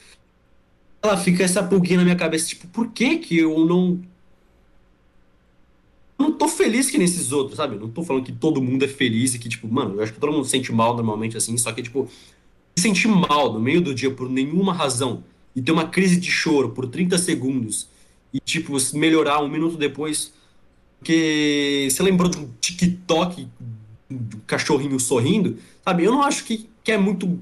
[1.03, 4.01] ela fica essa pulguinha na minha cabeça, tipo, por que que eu não
[6.19, 7.77] eu não tô feliz que nesses outros, sabe?
[7.77, 10.21] Não tô falando que todo mundo é feliz e que tipo, mano, eu acho que
[10.21, 12.09] todo mundo se sente mal normalmente assim, só que tipo,
[12.77, 15.25] se sentir mal no meio do dia por nenhuma razão
[15.55, 17.89] e ter uma crise de choro por 30 segundos
[18.33, 20.33] e tipo, melhorar um minuto depois
[21.03, 23.49] porque você lembrou de um TikTok
[24.09, 26.05] do cachorrinho sorrindo, sabe?
[26.05, 27.41] Eu não acho que, que é muito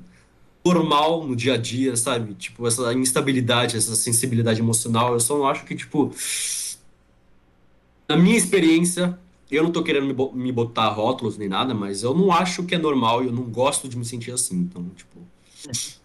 [0.65, 2.33] normal no dia a dia, sabe?
[2.35, 5.13] Tipo, essa instabilidade, essa sensibilidade emocional.
[5.13, 6.11] Eu só não acho que, tipo.
[8.09, 9.17] Na minha experiência,
[9.51, 12.79] eu não tô querendo me botar rótulos nem nada, mas eu não acho que é
[12.79, 14.57] normal e eu não gosto de me sentir assim.
[14.57, 15.21] Então, tipo.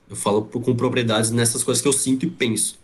[0.10, 2.78] Eu falo com propriedades nessas coisas que eu sinto e penso.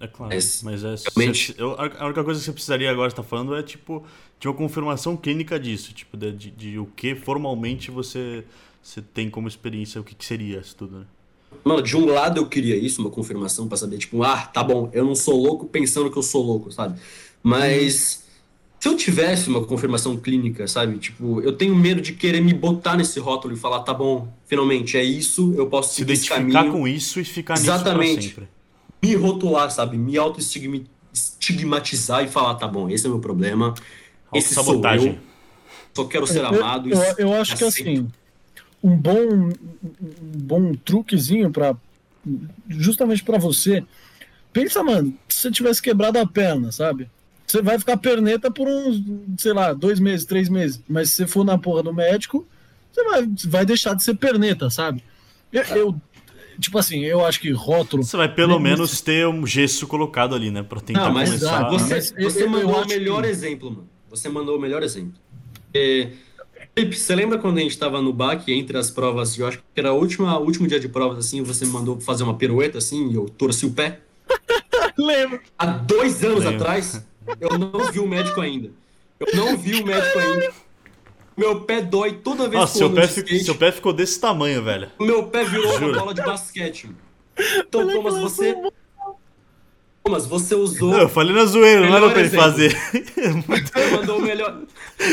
[0.00, 1.54] É claro, mas, mas é, realmente...
[1.58, 4.02] eu, a única coisa que você precisaria agora estar falando é tipo
[4.40, 8.42] de uma confirmação clínica disso, tipo de, de, de, o que formalmente você,
[8.82, 11.04] você tem como experiência, o que, que seria isso tudo, né?
[11.62, 14.88] Mano, de um lado eu queria isso, uma confirmação para saber, tipo, ah, tá bom,
[14.94, 16.98] eu não sou louco pensando que eu sou louco, sabe?
[17.42, 18.30] Mas hum.
[18.80, 20.96] se eu tivesse uma confirmação clínica, sabe?
[20.96, 24.96] Tipo, eu tenho medo de querer me botar nesse rótulo e falar, tá bom, finalmente
[24.96, 28.16] é isso, eu posso se identificar com isso e ficar Exatamente.
[28.16, 28.59] nisso sempre
[29.02, 29.96] me rotular, sabe?
[29.96, 33.74] Me auto-estigmatizar e falar, tá bom, esse é o meu problema.
[34.32, 35.18] Esse sou eu.
[35.94, 36.88] Só quero ser amado.
[36.88, 38.08] Eu, eu, eu acho que assim,
[38.82, 39.52] um bom, um
[40.20, 41.74] bom truquezinho para
[42.68, 43.84] justamente para você.
[44.52, 47.08] Pensa, mano, se você tivesse quebrado a perna, sabe?
[47.46, 49.02] Você vai ficar perneta por uns,
[49.38, 50.80] sei lá, dois meses, três meses.
[50.88, 52.46] Mas se você for na porra do médico,
[52.92, 55.02] você vai, vai deixar de ser perneta, sabe?
[55.52, 56.00] Eu, eu
[56.60, 58.04] tipo assim, eu acho que rótulo.
[58.04, 60.62] Você vai pelo menos ter um gesso colocado ali, né?
[60.62, 61.68] Pra tentar não, mas começar.
[61.70, 63.28] Você, mas você mandou o melhor que...
[63.28, 63.88] exemplo, mano.
[64.10, 65.14] Você mandou o melhor exemplo.
[65.74, 66.08] É...
[66.74, 69.64] Felipe, você lembra quando a gente estava no BAC entre as provas, eu acho que
[69.74, 73.10] era o último, último dia de provas, assim, você me mandou fazer uma pirueta, assim,
[73.10, 74.00] e eu torci o pé?
[74.96, 75.40] Lembro.
[75.58, 76.62] Há dois anos Lembro.
[76.62, 77.04] atrás,
[77.40, 78.70] eu não vi o médico ainda.
[79.18, 80.52] Eu não vi o médico ainda.
[81.40, 84.20] Meu pé dói toda vez Nossa, que eu seu pé, fico, seu pé ficou desse
[84.20, 84.90] tamanho, velho.
[84.98, 85.92] O meu pé virou Juro.
[85.92, 86.90] uma bola de basquete.
[87.60, 88.54] Então, Thomas, você.
[90.04, 90.90] Thomas, você usou.
[90.90, 92.76] Não, eu falei na zoeira, não era pra ele fazer.
[92.92, 94.62] Você mandou o melhor.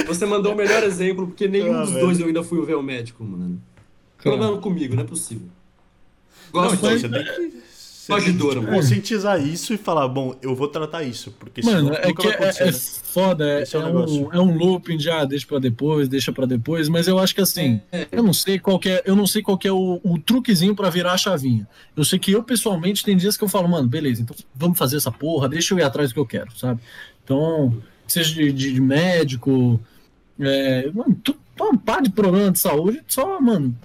[0.06, 2.06] Você mandou o melhor exemplo, porque nenhum ah, dos velho.
[2.06, 3.62] dois eu ainda fui ver o médico, mano.
[4.22, 5.48] Problema comigo, não é possível.
[6.52, 7.62] Gosto não, então, você tem que
[8.62, 11.32] Tipo, conscientizar isso e falar, bom, eu vou tratar isso.
[11.38, 15.26] Porque Mano, é que é, é, foda, é, é, um, é um looping de ah,
[15.26, 18.08] deixa pra depois, deixa pra depois, mas eu acho que assim, é.
[18.12, 21.14] eu não sei qual é, eu não sei qual é o, o truquezinho pra virar
[21.14, 21.68] a chavinha.
[21.96, 24.98] Eu sei que eu, pessoalmente, tem dias que eu falo, mano, beleza, então vamos fazer
[24.98, 26.80] essa porra, deixa eu ir atrás do que eu quero, sabe?
[27.24, 27.76] Então,
[28.08, 29.80] seja de, de médico,
[30.40, 33.76] é, mano, tu, um par de problema de saúde, só, mano,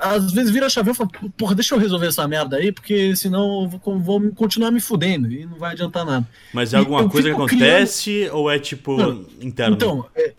[0.00, 3.16] às vezes vira a chave e fala, porra, deixa eu resolver essa merda aí, porque
[3.16, 6.28] senão eu vou, vou continuar me fudendo e não vai adiantar nada.
[6.52, 8.36] Mas é alguma coisa que acontece criando...
[8.36, 9.76] ou é tipo não, interno?
[9.76, 10.34] Então, é,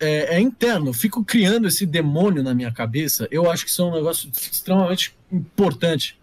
[0.00, 0.88] é, é, interno.
[0.88, 3.28] Eu fico criando esse demônio na minha cabeça.
[3.30, 6.18] Eu acho que isso é um negócio extremamente importante.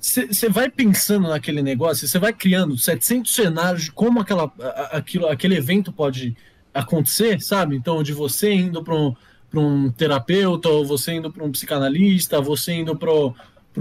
[0.00, 4.52] Você vai pensando naquele negócio, você vai criando 700 cenários de como aquela,
[4.92, 6.36] aquilo, aquele evento pode
[6.72, 7.74] acontecer, sabe?
[7.74, 9.14] Então, de você indo para um
[9.50, 13.34] para um terapeuta, ou você indo para um psicanalista, você indo para um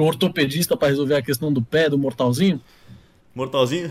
[0.03, 2.61] ortopedista para resolver a questão do pé, do mortalzinho.
[3.35, 3.89] Mortalzinho?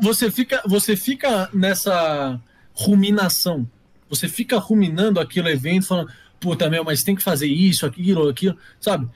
[0.00, 2.40] Você fica, você fica nessa
[2.72, 3.68] ruminação.
[4.08, 6.10] Você fica ruminando aquele evento, falando,
[6.40, 9.08] puta meu, mas tem que fazer isso, aquilo, aquilo, sabe?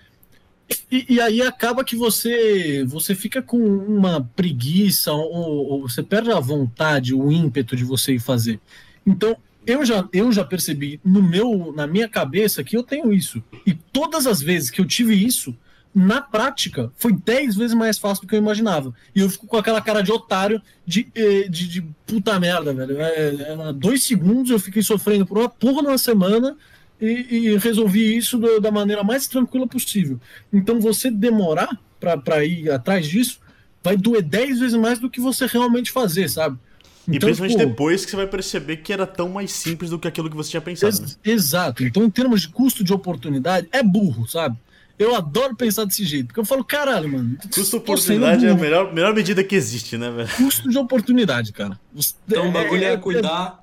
[0.90, 6.30] E, e, aí acaba que você você fica com uma preguiça, ou, ou, você perde
[6.30, 8.58] a vontade, o ímpeto de você ir fazer.
[9.06, 9.36] Então,
[9.66, 13.42] eu já, eu já percebi no meu, na minha cabeça que eu tenho isso.
[13.66, 15.56] E todas as vezes que eu tive isso,
[15.94, 18.92] na prática, foi 10 vezes mais fácil do que eu imaginava.
[19.14, 23.00] E eu fico com aquela cara de otário de, eh, de, de puta merda, velho.
[23.00, 26.56] É, é, dois segundos eu fiquei sofrendo por uma porra numa semana
[27.00, 30.20] e, e resolvi isso do, da maneira mais tranquila possível.
[30.52, 33.38] Então você demorar para ir atrás disso
[33.82, 36.58] vai doer 10 vezes mais do que você realmente fazer, sabe?
[37.06, 39.98] E então, principalmente pô, depois que você vai perceber que era tão mais simples do
[39.98, 40.92] que aquilo que você tinha pensado.
[40.92, 41.08] Ex né?
[41.24, 41.84] Exato.
[41.84, 44.56] Então, em termos de custo de oportunidade, é burro, sabe?
[44.98, 47.36] Eu adoro pensar desse jeito, porque eu falo, caralho, mano.
[47.52, 50.28] Custo de oportunidade é a melhor, melhor medida que existe, né, velho?
[50.36, 51.78] Custo de oportunidade, cara.
[52.26, 53.60] Então o bagulho é, é cuidar.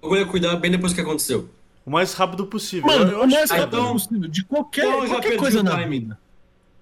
[0.00, 1.48] O bagulho é cuidar bem depois que aconteceu.
[1.86, 2.86] O mais rápido possível.
[2.86, 4.28] Mano, eu, eu o mais rápido então, possível.
[4.28, 6.18] De qualquer, então qualquer coisa na vida.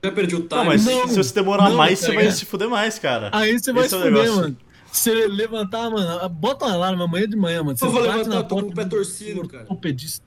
[0.03, 0.51] Já perdi o time.
[0.51, 3.31] Não, mas não, se você demorar não, mais, tá você vai se fuder mais, cara.
[3.33, 4.57] Aí você vai Esse se é fuder, mano.
[4.97, 7.77] Você levantar, mano, bota um alarme amanhã de manhã, mano.
[7.77, 9.65] Você eu vou levantar, tô com o pé torcido, cara.
[9.65, 10.25] Ortopedista.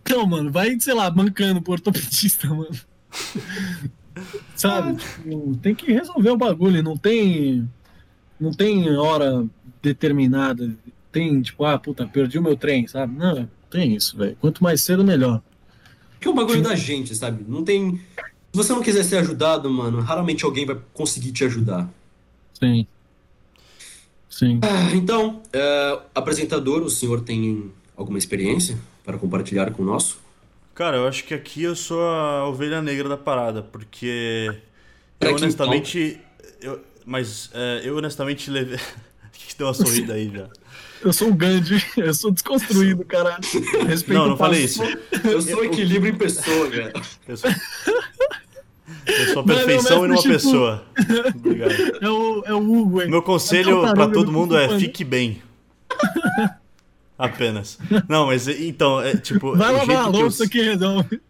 [0.00, 2.70] Então, mano, vai, sei lá, bancando pro ortopedista, mano.
[4.54, 4.96] Sabe?
[4.96, 7.68] Tipo, tem que resolver o bagulho, não tem.
[8.38, 9.44] Não tem hora
[9.82, 10.72] determinada.
[11.10, 13.16] Tem, tipo, ah, puta, perdi o meu trem, sabe?
[13.18, 14.36] Não, tem isso, velho.
[14.40, 15.42] Quanto mais cedo, melhor.
[16.20, 17.44] Que é o bagulho da gente, sabe?
[17.48, 17.96] Não tem.
[17.96, 21.90] Se você não quiser ser ajudado, mano, raramente alguém vai conseguir te ajudar.
[22.52, 22.86] Sim.
[24.34, 24.58] Sim.
[24.64, 30.18] Ah, então, é, apresentador, o senhor tem alguma experiência para compartilhar com o nosso?
[30.74, 34.52] Cara, eu acho que aqui eu sou a ovelha negra da parada, porque
[35.20, 36.18] eu honestamente.
[36.60, 38.76] Eu, mas é, eu honestamente levei.
[39.30, 40.48] que deu uma sorrida aí já?
[41.00, 43.38] Eu sou um Gandhi, eu sou desconstruído, caralho.
[43.86, 44.82] Respeito não, não falei isso.
[45.22, 46.92] Eu sou equilíbrio em pessoa, cara.
[47.28, 47.50] Eu sou,
[49.06, 50.84] eu sou a perfeição e uma pessoa.
[51.34, 51.74] Obrigado.
[52.00, 53.10] É o, é o Hugo, hein?
[53.10, 55.42] Meu conselho é para todo mundo é fique bem.
[57.18, 57.78] Apenas.
[58.08, 59.56] Não, mas então, é tipo.
[59.56, 60.48] Vai lavar a louça eu...
[60.48, 61.20] que resolve.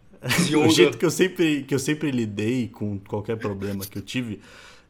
[0.57, 4.41] o jeito que eu, sempre, que eu sempre lidei com qualquer problema que eu tive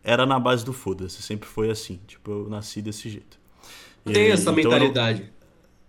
[0.04, 1.22] era na base do foda-se.
[1.22, 2.00] Sempre foi assim.
[2.08, 3.38] Tipo, eu nasci desse jeito.
[4.06, 5.22] Tem essa então mentalidade.
[5.22, 5.28] Eu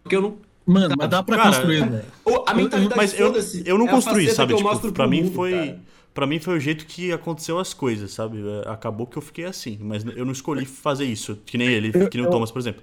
[0.03, 0.38] Porque eu não.
[0.66, 2.03] Mano, mas dá pra Cara, construir, né?
[2.44, 3.32] A mentalidade Mas eu,
[3.64, 4.57] eu não é construí, sabe?
[4.57, 5.76] Tipo, pra mim mundo, foi.
[6.16, 8.38] Pra mim foi o jeito que aconteceu as coisas, sabe?
[8.38, 9.76] É, acabou que eu fiquei assim.
[9.78, 11.38] Mas eu não escolhi fazer isso.
[11.44, 12.82] Que nem ele, que nem o Thomas, por exemplo.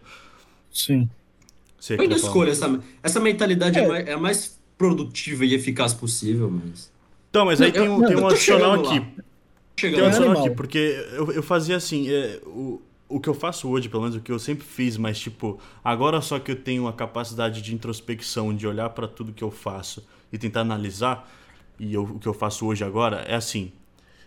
[0.72, 1.10] Sim.
[1.80, 3.82] Você eu ainda escolho essa, essa mentalidade é.
[3.82, 4.14] É, é.
[4.14, 6.92] a mais produtiva e eficaz possível, mas.
[7.32, 9.04] Então, mas aí não, tem, um, eu, tem um adicional aqui.
[9.78, 12.80] Tem um adicional aqui, porque eu, eu fazia assim, é, o,
[13.10, 16.22] o que eu faço hoje, pelo menos o que eu sempre fiz, mas tipo, agora
[16.22, 20.06] só que eu tenho a capacidade de introspecção, de olhar para tudo que eu faço
[20.32, 21.28] e tentar analisar,
[21.80, 23.72] e eu, o que eu faço hoje agora é assim.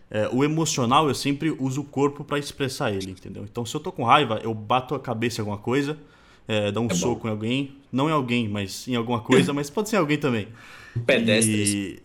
[0.08, 3.44] É, o emocional eu sempre uso o corpo para expressar ele, entendeu?
[3.44, 5.98] Então se eu tô com raiva, eu bato a cabeça em alguma coisa,
[6.46, 7.28] é, dá um é soco bom.
[7.28, 7.76] em alguém.
[7.92, 10.48] Não em alguém, mas em alguma coisa, mas pode ser alguém também.
[11.06, 11.72] Pedestres.
[11.72, 12.02] E...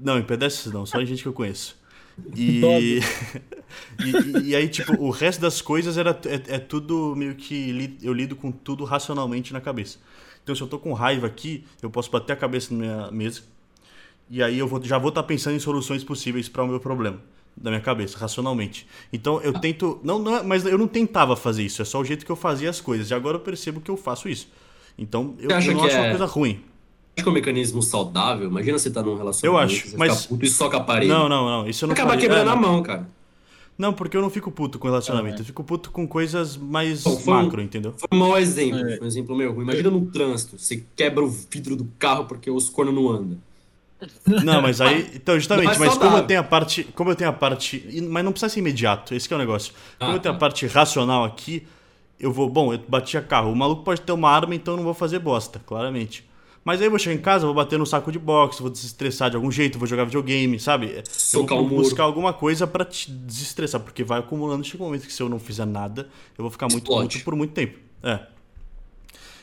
[0.00, 1.78] Não, em pedestres não, só em gente que eu conheço.
[2.36, 2.60] E...
[4.00, 7.96] e, e, aí, tipo, o resto das coisas era, é, é, tudo meio que li,
[8.02, 9.98] eu lido com tudo racionalmente na cabeça.
[10.42, 13.42] Então, se eu tô com raiva aqui, eu posso bater a cabeça na minha mesa
[14.30, 16.78] e aí eu vou, já vou estar tá pensando em soluções possíveis para o meu
[16.78, 17.20] problema
[17.56, 18.86] da minha cabeça, racionalmente.
[19.12, 20.00] Então eu tento.
[20.02, 22.36] Não, não é, mas eu não tentava fazer isso, é só o jeito que eu
[22.36, 23.10] fazia as coisas.
[23.10, 24.48] E agora eu percebo que eu faço isso.
[24.96, 25.74] Então eu, eu não acho é...
[25.74, 26.60] uma coisa ruim.
[27.16, 28.48] Acho que é um mecanismo saudável.
[28.48, 29.46] Imagina você tá num relacionamento.
[29.46, 30.26] Eu acho, mas.
[30.26, 31.12] Puto e soca a parede.
[31.12, 31.68] Não, não, não.
[31.68, 32.22] Isso eu não Acaba faria.
[32.22, 33.06] quebrando é, a mão, cara.
[33.76, 35.38] Não, porque eu não fico puto com relacionamento.
[35.38, 35.40] É.
[35.40, 37.94] Eu fico puto com coisas mais Bom, macro, um, entendeu?
[37.96, 38.78] Foi um mau exemplo.
[38.78, 38.98] É.
[39.00, 39.60] Um exemplo meu.
[39.60, 40.58] Imagina no trânsito.
[40.58, 43.38] Você quebra o vidro do carro porque os cornos não andam.
[44.44, 45.10] Não, mas aí.
[45.14, 46.84] Então, justamente, mas como eu tenho a parte.
[46.84, 48.02] Como eu tenho a parte.
[48.08, 49.72] Mas não precisa ser imediato, esse é o negócio.
[49.98, 50.40] Como ah, eu tenho a tá.
[50.40, 51.66] parte racional aqui,
[52.18, 52.48] eu vou.
[52.48, 53.52] Bom, eu bati a carro.
[53.52, 56.28] O maluco pode ter uma arma, então eu não vou fazer bosta, claramente.
[56.64, 59.30] Mas aí eu vou chegar em casa, vou bater no saco de boxe, vou desestressar
[59.30, 61.02] de algum jeito, vou jogar videogame, sabe?
[61.08, 64.62] Socar eu vou buscar alguma coisa para te desestressar, porque vai acumulando.
[64.62, 67.34] Chega um momento que se eu não fizer nada, eu vou ficar muito puto por
[67.34, 67.78] muito tempo.
[68.02, 68.20] É.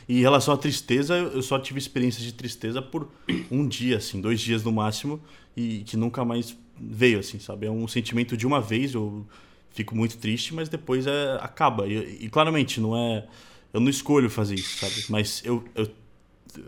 [0.08, 3.08] E em relação à tristeza, eu só tive experiência de tristeza por
[3.50, 5.20] um dia, assim, dois dias no máximo,
[5.54, 7.66] e que nunca mais veio, assim, sabe?
[7.66, 9.26] É um sentimento de uma vez, eu
[9.70, 11.86] fico muito triste, mas depois é, acaba.
[11.86, 13.26] E, e claramente, não é.
[13.72, 15.04] Eu não escolho fazer isso, sabe?
[15.10, 15.88] Mas eu, eu.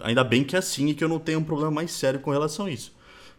[0.03, 2.31] Ainda bem que é assim e que eu não tenho um problema mais sério com
[2.31, 2.95] relação a isso.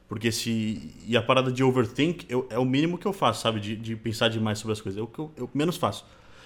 [0.10, 0.94] Porque se.
[1.08, 3.60] E a parada de overthink eu, é o mínimo que eu faço, sabe?
[3.60, 5.00] De, de pensar demais sobre as coisas.
[5.00, 6.06] É o que eu, eu menos faço.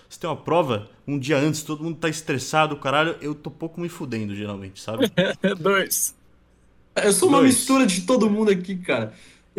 [0.09, 3.81] Se tem uma prova, um dia antes, todo mundo tá estressado, caralho, eu tô pouco
[3.81, 5.11] me fudendo, geralmente, sabe?
[5.59, 6.15] Dois.
[7.03, 7.55] Eu sou uma Dois.
[7.55, 9.13] mistura de todo mundo aqui, cara.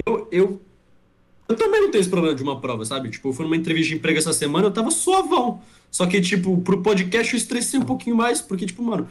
[0.05, 0.63] Eu, eu,
[1.49, 3.11] eu também não tenho esse problema de uma prova, sabe?
[3.11, 5.61] Tipo, eu fui numa entrevista de emprego essa semana, eu tava suavão.
[5.91, 9.09] Só que, tipo, pro podcast eu estressei um pouquinho mais, porque, tipo, mano,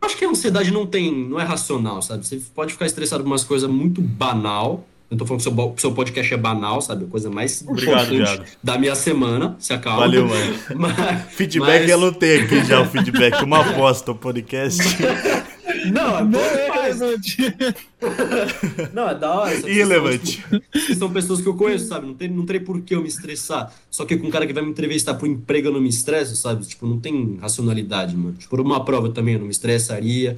[0.00, 2.26] acho que a ansiedade não tem, não é racional, sabe?
[2.26, 5.92] Você pode ficar estressado por umas coisas muito banal, eu tô falando que seu, seu
[5.92, 7.04] podcast é banal, sabe?
[7.04, 9.54] A coisa mais Obrigado, importante da minha semana.
[9.58, 10.00] Se acalma.
[10.00, 10.54] Valeu, mano.
[10.74, 11.90] Mas, feedback mas...
[11.90, 13.42] eu não tenho aqui já, o feedback.
[13.44, 14.82] Uma aposta o podcast.
[15.92, 17.00] Não, é bom demais.
[18.94, 19.54] Não, é da hora.
[19.68, 20.44] Irrelevante.
[20.86, 22.06] São, são pessoas que eu conheço, sabe?
[22.06, 23.72] Não tem, não tem por que eu me estressar.
[23.90, 26.36] Só que com um cara que vai me entrevistar pro emprego eu não me estresso,
[26.36, 26.64] sabe?
[26.66, 28.34] Tipo, não tem racionalidade, mano.
[28.34, 30.36] Tipo, por uma prova também eu não me estressaria.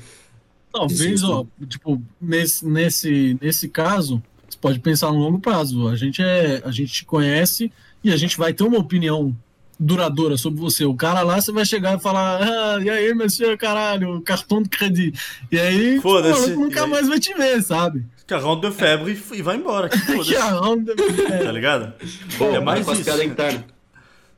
[0.73, 4.23] Talvez, ó, tipo, nesse, nesse, nesse caso,
[4.65, 5.89] pode pensar no longo prazo.
[5.89, 7.71] A gente é, a gente te conhece
[8.03, 9.37] e a gente vai ter uma opinião
[9.79, 10.87] duradoura sobre você.
[10.87, 14.63] O cara lá, você vai chegar e falar, ah, e aí, meu senhor, caralho, cartão
[14.63, 15.21] de crédito.
[15.53, 16.19] E aí, pô,
[16.57, 16.89] nunca aí?
[16.91, 18.07] mais vai te ver, sabe?
[18.27, 19.91] Carrão de febre e, e vai embora.
[20.41, 20.95] A onda-
[21.31, 21.45] é.
[21.45, 21.93] Tá ligado?
[22.39, 23.05] Bom, É mais isso.
[23.05, 23.65] piadas internas.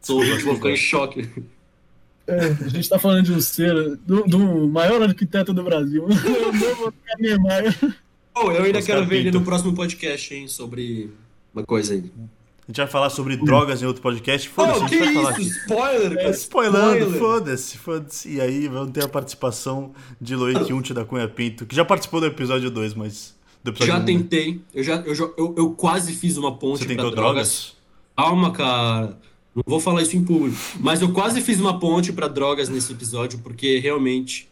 [0.02, 1.30] Sou eu vou ficar em choque.
[2.26, 6.04] É, a gente tá falando de um ser, do, do maior arquiteto do Brasil.
[6.04, 7.76] O novo Niemeyer.
[8.38, 11.10] Pô, eu ainda quero ver ele no próximo podcast, hein, sobre
[11.54, 12.04] uma coisa aí.
[12.18, 14.46] A gente vai falar sobre drogas em outro podcast.
[14.50, 15.40] Foda-se, Oh, a que gente vai falar.
[15.40, 16.30] Spoiler, cara.
[16.30, 17.18] Spoilando, Spoiler.
[17.18, 18.28] foda-se, foda-se.
[18.34, 22.20] E aí vamos ter a participação de Loic Unti da Cunha Pinto, que já participou
[22.20, 23.34] do episódio 2, mas.
[23.64, 24.06] Do episódio Já 1, né?
[24.06, 24.60] tentei.
[24.74, 27.14] Eu, já, eu, eu, eu quase fiz uma ponte Você tentou drogas.
[27.14, 27.76] drogas?
[28.16, 29.18] Calma, cara.
[29.54, 30.56] Não vou falar isso em público.
[30.78, 34.46] Mas eu quase fiz uma ponte pra drogas nesse episódio, porque realmente.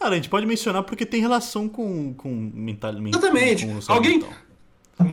[0.00, 3.66] Cara, a gente pode mencionar porque tem relação com, com mental, men- Exatamente.
[3.66, 4.32] com saúde Alguém- mental.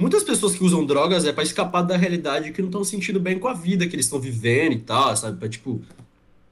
[0.01, 3.19] Muitas pessoas que usam drogas é pra escapar da realidade que não estão se sentindo
[3.19, 5.38] bem com a vida que eles estão vivendo e tal, sabe?
[5.38, 5.81] Pra, tipo,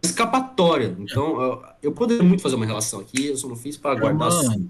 [0.01, 0.95] escapatória.
[0.99, 4.29] Então, eu, eu poderia muito fazer uma relação aqui, eu só não fiz pra guardar
[4.31, 4.69] uma- assim.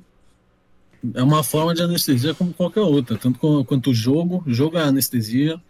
[1.14, 4.44] É uma forma de anestesia como qualquer outra, tanto quanto o jogo.
[4.48, 5.62] Jogo é anestesia.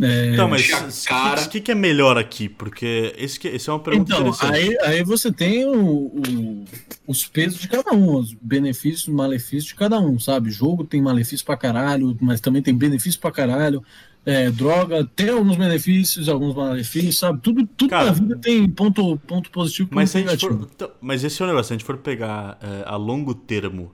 [0.00, 0.62] É, Então, mas
[1.46, 2.48] o que, que, é melhor aqui?
[2.48, 4.54] Porque esse, que, esse é uma pergunta Então, interessante.
[4.54, 6.64] aí, aí você tem o- o-
[7.06, 10.50] os pesos de cada um, os benefícios e malefícios de cada um, sabe?
[10.50, 13.82] Jogo tem malefício pra caralho, mas também tem benefício pra caralho.
[14.24, 17.40] É, droga tem alguns benefícios, alguns malefícios, sabe?
[17.40, 20.58] Tudo, tudo Cara, na vida tem ponto, ponto positivo e Mas, ponto negativo.
[20.58, 23.34] for, então, mas esse é o negócio, se a gente for pegar é, a longo
[23.34, 23.92] termo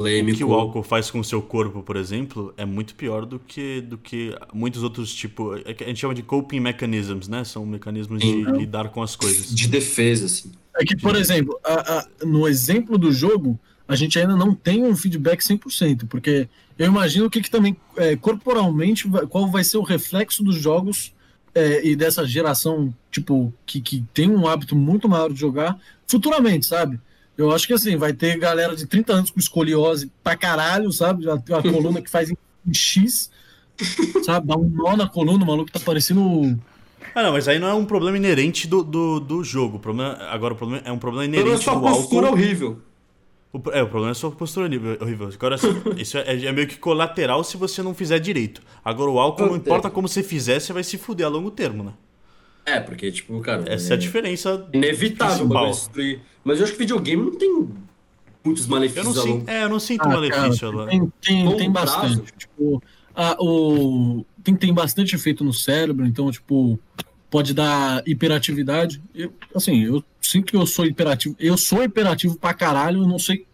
[0.00, 0.38] o Polêmico.
[0.38, 3.82] que o álcool faz com o seu corpo, por exemplo, é muito pior do que,
[3.82, 5.60] do que muitos outros tipos.
[5.66, 7.44] A gente chama de coping mechanisms, né?
[7.44, 9.54] São mecanismos de lidar com as coisas.
[9.54, 10.52] De defesa, assim.
[10.76, 14.84] É que, por exemplo, a- a- no exemplo do jogo, a gente ainda não tem
[14.84, 16.48] um feedback 100%, porque
[16.78, 21.12] eu imagino o que, que também, é, corporalmente, qual vai ser o reflexo dos jogos
[21.54, 25.76] é, e dessa geração, tipo, que, que tem um hábito muito maior de jogar
[26.06, 26.98] futuramente, sabe?
[27.36, 31.24] Eu acho que assim, vai ter galera de 30 anos com escoliose pra caralho, sabe?
[31.24, 32.36] Já tem uma coluna que faz em
[32.72, 33.30] X,
[34.24, 34.46] sabe?
[34.46, 36.58] Dá um nó na coluna, o maluco tá parecendo.
[37.14, 39.78] Ah, não, mas aí não é um problema inerente do, do, do jogo.
[39.78, 42.38] O problema, agora, o problema é um problema inerente sua do postura álcool.
[42.38, 42.78] horrível.
[43.52, 45.30] O, é, o problema é a sua postura horrível.
[45.34, 48.62] Agora, assim, isso é, é meio que colateral se você não fizer direito.
[48.84, 51.82] Agora, o álcool, não importa como você fizer, você vai se fuder a longo termo,
[51.82, 51.92] né?
[52.70, 53.64] É, porque, tipo, cara.
[53.66, 54.66] Essa é, a diferença.
[54.72, 56.20] Inevitável o destruir.
[56.44, 57.68] Mas eu acho que videogame não tem
[58.44, 60.72] muitos Eu não, malefícios sinto, é, eu não sinto Ah, malefício.
[60.72, 61.96] cara, tem, tem, tem prazo.
[61.98, 62.32] bastante.
[62.38, 62.82] Tipo,
[63.14, 66.78] a, o, tem, tem bastante efeito no cérebro, então, tipo,
[67.30, 69.02] pode dar hiperatividade.
[69.14, 71.34] Eu, assim, eu sinto que eu sou hiperativo.
[71.38, 73.46] Eu sou hiperativo pra caralho, eu não sei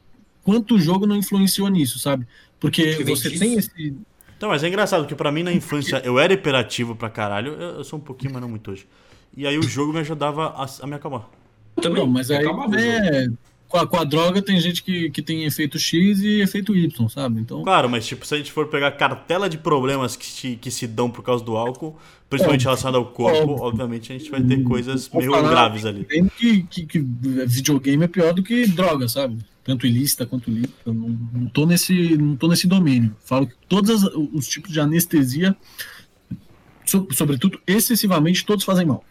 [0.45, 2.27] quanto jogo não influenciou nisso, sabe?
[2.61, 3.41] Porque Que você disso.
[3.41, 3.95] tem esse.
[4.37, 7.55] Então, mas é engraçado, porque pra mim na infância eu era hiperativo pra caralho.
[7.55, 8.87] Eu, eu sou um pouquinho, mas não muito hoje.
[9.37, 11.29] E aí o jogo me ajudava a, a me acalmar.
[11.81, 12.03] Também.
[12.03, 13.27] Não, mas aí é,
[13.69, 17.09] com, a, com a droga tem gente que, que tem efeito X e efeito Y,
[17.11, 17.41] sabe?
[17.41, 17.63] Então.
[17.63, 20.87] Claro, mas tipo, se a gente for pegar cartela de problemas que se, que se
[20.87, 21.99] dão por causa do álcool,
[22.31, 22.69] principalmente Óbvio.
[22.71, 23.65] relacionado ao corpo, Óbvio.
[23.67, 26.05] obviamente a gente vai ter coisas Vou meio falar graves ali.
[26.05, 26.99] Tem que, que, que
[27.47, 29.39] videogame é pior do que droga, sabe?
[29.63, 30.73] Tanto ilícita quanto lícita.
[30.87, 33.15] Eu Não, não, tô nesse, não tô nesse domínio.
[33.25, 35.55] Falo que todos os tipos de anestesia,
[36.85, 39.05] so- sobretudo excessivamente, todos fazem mal.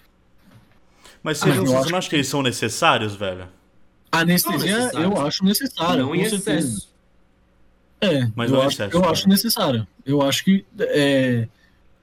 [1.25, 3.47] Mas Ah, você, eu não, você acho não acha que eles são necessários, velho?
[4.11, 5.01] A anestesia necessário.
[5.11, 6.01] eu acho necessária.
[6.03, 6.67] Não com em certeza.
[6.67, 6.89] excesso.
[7.99, 9.11] É, Mas eu, acho, excesso, eu cara.
[9.11, 9.87] acho necessária.
[10.05, 11.47] Eu acho que é,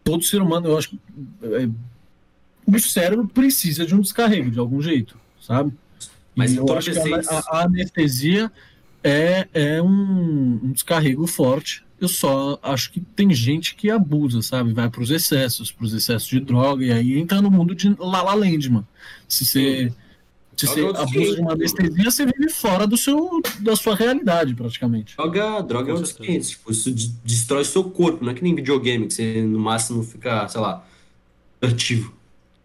[0.02, 0.98] todo ser humano, eu acho que
[1.44, 1.68] é,
[2.66, 5.72] o cérebro precisa de um descarrego de algum jeito, sabe?
[6.34, 7.04] Mas eu acho que a,
[7.38, 8.50] a- a anestesia
[9.04, 11.84] é, é um, um descarrego forte.
[12.02, 14.72] Eu só acho que tem gente que abusa, sabe?
[14.72, 17.94] Vai para os excessos, para os excessos de droga, e aí entra no mundo de
[17.96, 18.88] La La Land, mano.
[19.28, 19.92] Se você,
[20.56, 24.52] se você outro abusa de uma anestesia, você vive fora do seu, da sua realidade,
[24.52, 25.16] praticamente.
[25.16, 26.02] Droga, droga é um.
[26.02, 26.50] 500.
[26.50, 30.02] Tipo, isso de- destrói seu corpo, não é que nem videogame, que você no máximo
[30.02, 30.84] fica, sei lá,
[31.60, 32.12] ativo.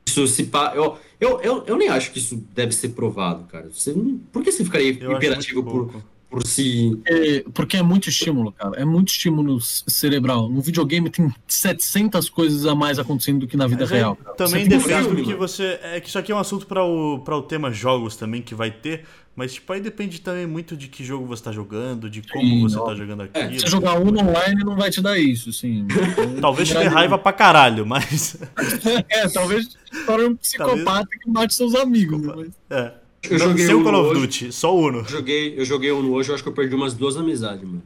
[0.07, 0.73] Isso se pa...
[0.75, 3.69] eu, eu, eu, eu nem acho que isso deve ser provado, cara.
[3.71, 4.17] Você não...
[4.31, 6.03] Por que você ficaria Eu hiperativo por, pouco.
[6.30, 6.99] Por si.
[7.05, 8.75] É, porque é muito estímulo, cara.
[8.80, 10.49] É muito estímulo cerebral.
[10.49, 14.15] No videogame tem 700 coisas a mais acontecendo do que na vida Mas aí real.
[14.15, 14.36] cara.
[14.36, 15.80] Também depende do que você.
[15.82, 18.53] É que isso aqui é um assunto para o, pra o tema jogos também que
[18.53, 19.03] vai ter.
[19.36, 22.61] Mas, tipo, aí depende também muito de que jogo você tá jogando, de como Sim,
[22.63, 22.86] você ó.
[22.86, 23.59] tá jogando aquilo.
[23.59, 25.86] Você jogar um online não vai te dar isso, sim.
[26.41, 28.36] Talvez te dê raiva pra caralho, mas.
[29.09, 32.19] É, talvez para um psicopata que mate seus amigos.
[32.19, 32.34] né?
[32.36, 32.93] Mas- É.
[33.24, 34.22] Eu joguei sem o Uno Call of hoje.
[34.22, 34.99] Duty, só o Uno.
[34.99, 37.84] Eu joguei, eu joguei um hoje, eu acho que eu perdi umas duas amizades, mano.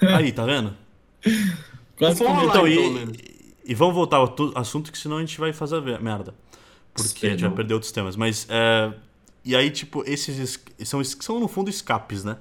[0.16, 0.74] Aí, tá vendo?
[1.96, 3.18] Quase que- lá, Então, e, menos.
[3.64, 6.34] e vamos voltar ao assunto, que senão a gente vai fazer merda.
[6.94, 7.56] Porque a gente vai Não.
[7.56, 8.16] perder outros temas.
[8.16, 8.92] Mas, é,
[9.44, 12.36] e aí, tipo, esses es- são, são, no fundo, escapes, né?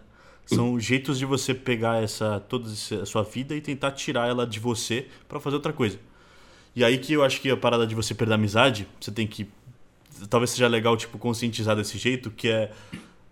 [0.45, 4.45] São jeitos de você pegar essa toda essa- a sua vida e tentar tirar ela
[4.45, 5.97] de você pra fazer outra coisa.
[6.75, 9.25] E aí que eu acho que a parada de você perder a amizade, você tem
[9.27, 9.47] que.
[10.29, 12.71] Talvez seja legal, tipo, conscientizar desse jeito, que é.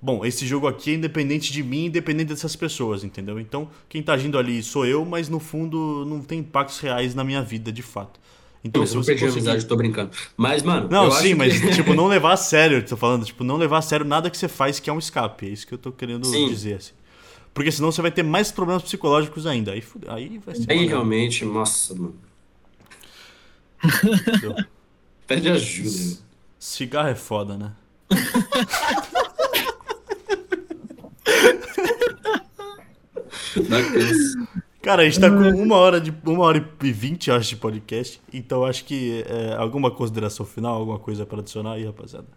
[0.02, 3.38] Bom, esse jogo aqui é independente de mim, independente dessas pessoas, entendeu?
[3.40, 7.24] Então, quem tá agindo ali sou eu, mas no fundo não tem impactos reais na
[7.24, 8.18] minha vida, de fato.
[8.64, 9.48] Então, Eu se não você perdi conseguir...
[9.50, 10.12] amizade, tô brincando.
[10.38, 10.88] Mas, mano.
[10.90, 13.82] Não, sim, mas, que- tipo, não levar a sério, tô falando, tipo, não levar a
[13.82, 15.46] sério nada que você faz que é um escape.
[15.48, 16.48] É isso que eu tô querendo Sim.
[16.48, 16.94] dizer, assim.
[17.54, 19.72] Porque senão você vai ter mais problemas psicológicos ainda.
[19.74, 20.72] Aí, aí vai ser.
[20.72, 22.16] Aí realmente, nossa, mano.
[25.28, 26.29] Pede ajuda.
[26.60, 27.72] Cigarro é foda, né?
[34.82, 38.20] Cara, a gente tá com uma hora, de, uma hora e vinte, acho, de podcast.
[38.34, 42.28] Então acho que é, alguma consideração final, alguma coisa pra adicionar aí, rapaziada.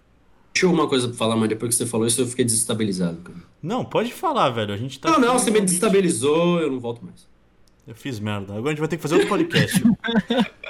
[0.53, 3.39] Tinha uma coisa pra falar, mas depois que você falou isso, eu fiquei desestabilizado, cara.
[3.63, 4.73] Não, pode falar, velho.
[4.75, 5.11] A gente tá.
[5.11, 7.27] Não, não, você me desestabilizou, eu não volto mais.
[7.87, 8.53] Eu fiz merda.
[8.53, 9.83] Agora a gente vai ter que fazer outro podcast.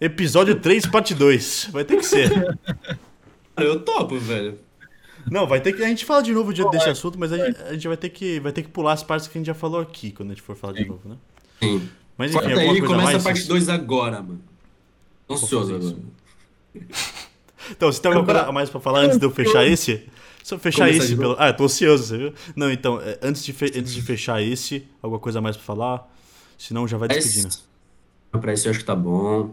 [0.00, 1.68] Episódio 3, parte 2.
[1.72, 2.30] Vai ter que ser.
[2.30, 4.58] Cara, eu topo, velho.
[5.30, 5.82] Não, vai ter que.
[5.82, 8.08] A gente fala de novo de- desse assunto, mas a gente, a gente vai, ter
[8.08, 10.34] que, vai ter que pular as partes que a gente já falou aqui quando a
[10.34, 11.16] gente for falar de novo, né?
[11.60, 11.88] Sim.
[12.16, 13.24] Mas enfim, Corta alguma aí coisa começa mais?
[13.26, 14.40] a parte 2 agora, mano.
[15.30, 15.88] Ansioso isso.
[15.88, 16.88] agora.
[17.70, 20.08] Então, você tem alguma coisa a mais pra falar antes de eu fechar esse?
[20.42, 21.14] Se eu fechar Começar esse.
[21.16, 21.36] Pelo...
[21.38, 22.32] Ah, eu tô ansioso, você viu?
[22.56, 25.66] Não, então, é, antes de, fe- antes de fechar esse, alguma coisa a mais pra
[25.66, 26.10] falar?
[26.56, 27.48] Senão já vai despedindo.
[27.48, 27.62] Esse-
[28.40, 29.50] Pra esse eu acho que tá bom.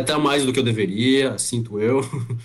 [0.00, 2.00] Até mais do que eu deveria, sinto eu.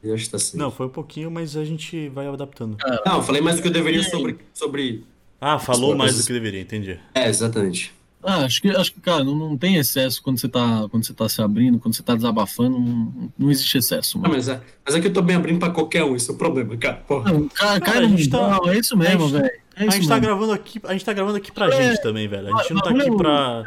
[0.00, 0.56] Eu acho que tá certo.
[0.56, 2.76] Não, foi um pouquinho, mas a gente vai adaptando.
[3.04, 4.38] Não, eu falei mais do que eu deveria sobre.
[4.54, 5.04] sobre...
[5.40, 7.00] Ah, falou As mais do que deveria, entendi.
[7.12, 7.92] É, exatamente.
[8.22, 11.12] Ah, acho que, acho que, cara, não, não tem excesso quando você, tá, quando você
[11.12, 14.34] tá se abrindo, quando você tá desabafando, não, não existe excesso, Ah, mano.
[14.34, 16.36] mas, é, mas é que eu tô bem abrindo pra qualquer um, esse é o
[16.36, 16.96] problema, cara.
[16.98, 17.32] Porra.
[17.32, 19.46] Não, cara, Cara, cara, a gente tá- não, é isso mesmo, velho.
[19.74, 21.90] É A isso gente tá gravando aqui, a gente tá gravando aqui pra É.
[21.90, 22.54] gente também, velho.
[22.56, 23.64] A gente não tá aqui pra.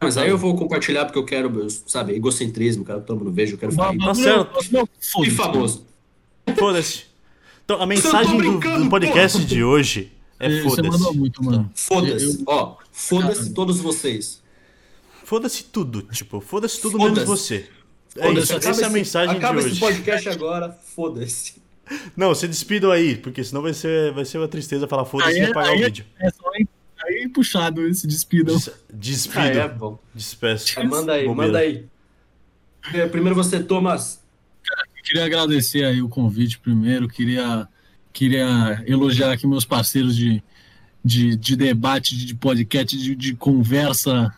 [0.00, 3.54] Mas aí eu vou compartilhar porque eu quero, sabe, egocentrismo, quero que todo mundo veja,
[3.54, 4.58] eu quero ficar Tá certo.
[5.24, 5.86] e famoso.
[6.58, 7.04] Foda-se.
[7.64, 11.16] Então, a mensagem do, do podcast de hoje é foda-se.
[11.16, 11.70] muito, mano.
[11.74, 12.42] Foda-se.
[12.46, 14.40] Ó, foda-se todos vocês.
[15.24, 17.14] Foda-se tudo, tipo, foda-se tudo Foda-se.
[17.14, 17.66] menos você.
[18.16, 19.68] É Foda-se, isso, acaba essa é a esse- mensagem de Acaba hoje.
[19.70, 21.54] esse podcast agora, foda-se.
[22.16, 25.40] Não, se despidam aí, porque senão vai ser, vai ser uma tristeza falar foda-se e
[25.40, 26.04] é- apagar aí o é- vídeo.
[26.20, 26.30] É
[27.26, 28.54] aí puxado esse despidam.
[28.56, 29.58] Des- Ah, Despido.
[29.58, 29.98] é bom.
[30.14, 30.78] Despeço.
[30.80, 31.46] Ah, manda aí, Bobeira.
[31.52, 31.84] manda aí.
[32.94, 34.24] É, Primeiro você, Thomas.
[35.04, 37.68] Queria agradecer aí o convite primeiro, queria,
[38.12, 40.42] queria elogiar aqui meus parceiros de,
[41.04, 44.34] de, de debate, de podcast, de, de conversa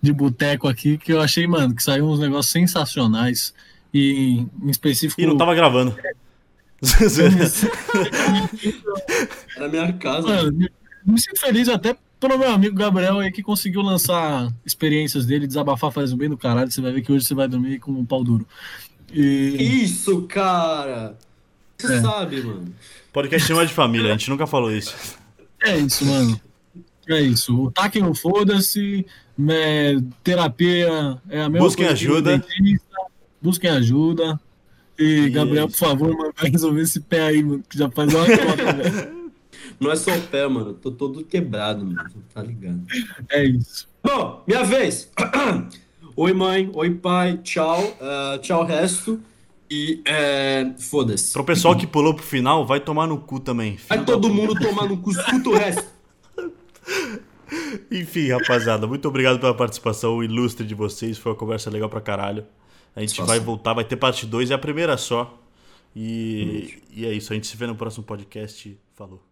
[0.00, 3.52] de boteco aqui, que eu achei, mano, que saiu uns negócios sensacionais
[3.92, 5.20] e em específico...
[5.20, 5.96] Ih, não tava gravando.
[9.58, 10.28] Na minha casa.
[10.28, 10.70] Mano, me,
[11.04, 11.96] me sinto feliz até
[12.26, 16.36] pelo meu amigo Gabriel aí que conseguiu lançar experiências dele, desabafar faz um bem do
[16.36, 18.46] caralho, você vai ver que hoje você vai dormir com um pau duro.
[19.12, 19.82] E...
[19.84, 21.16] Isso, cara.
[21.78, 22.00] Você É.
[22.00, 22.74] sabe, mano.
[23.12, 24.94] Podcast não é de família, a gente nunca falou isso.
[25.62, 26.40] É isso, mano.
[27.08, 27.56] É isso.
[27.66, 29.06] O taque não foda-se.
[29.38, 32.38] né, terapia é a mesma Busquem ajuda.
[32.38, 32.96] dentista,
[33.40, 34.40] Busquem ajuda.
[34.98, 38.14] E, Gabriel, é por favor, mano, vai resolver esse pé aí, mano, que já faz
[38.14, 39.16] uma cota, velho.
[39.80, 40.74] Não é só o pé, mano.
[40.74, 42.10] Tô todo quebrado, mano.
[42.32, 42.82] Tá ligado?
[43.30, 43.88] É isso.
[44.02, 45.10] Bom, minha vez.
[46.16, 46.70] Oi, mãe.
[46.72, 47.38] Oi, pai.
[47.38, 47.96] Tchau.
[48.00, 49.20] Ah, tchau, resto.
[49.70, 51.32] E é, foda-se.
[51.32, 53.78] Pro pessoal que pulou pro final, vai tomar no cu também.
[53.88, 55.84] Vai todo mundo tomar no cu, escuta o resto.
[57.90, 61.18] Enfim, rapaziada, muito obrigado pela participação ilustre de vocês.
[61.18, 62.46] Foi uma conversa legal pra caralho.
[62.94, 63.26] A gente Satisfação.
[63.26, 65.38] vai voltar, vai ter parte 2, é a primeira só.
[65.94, 68.78] E, e é isso, a gente se vê no próximo podcast.
[68.94, 69.25] Falou.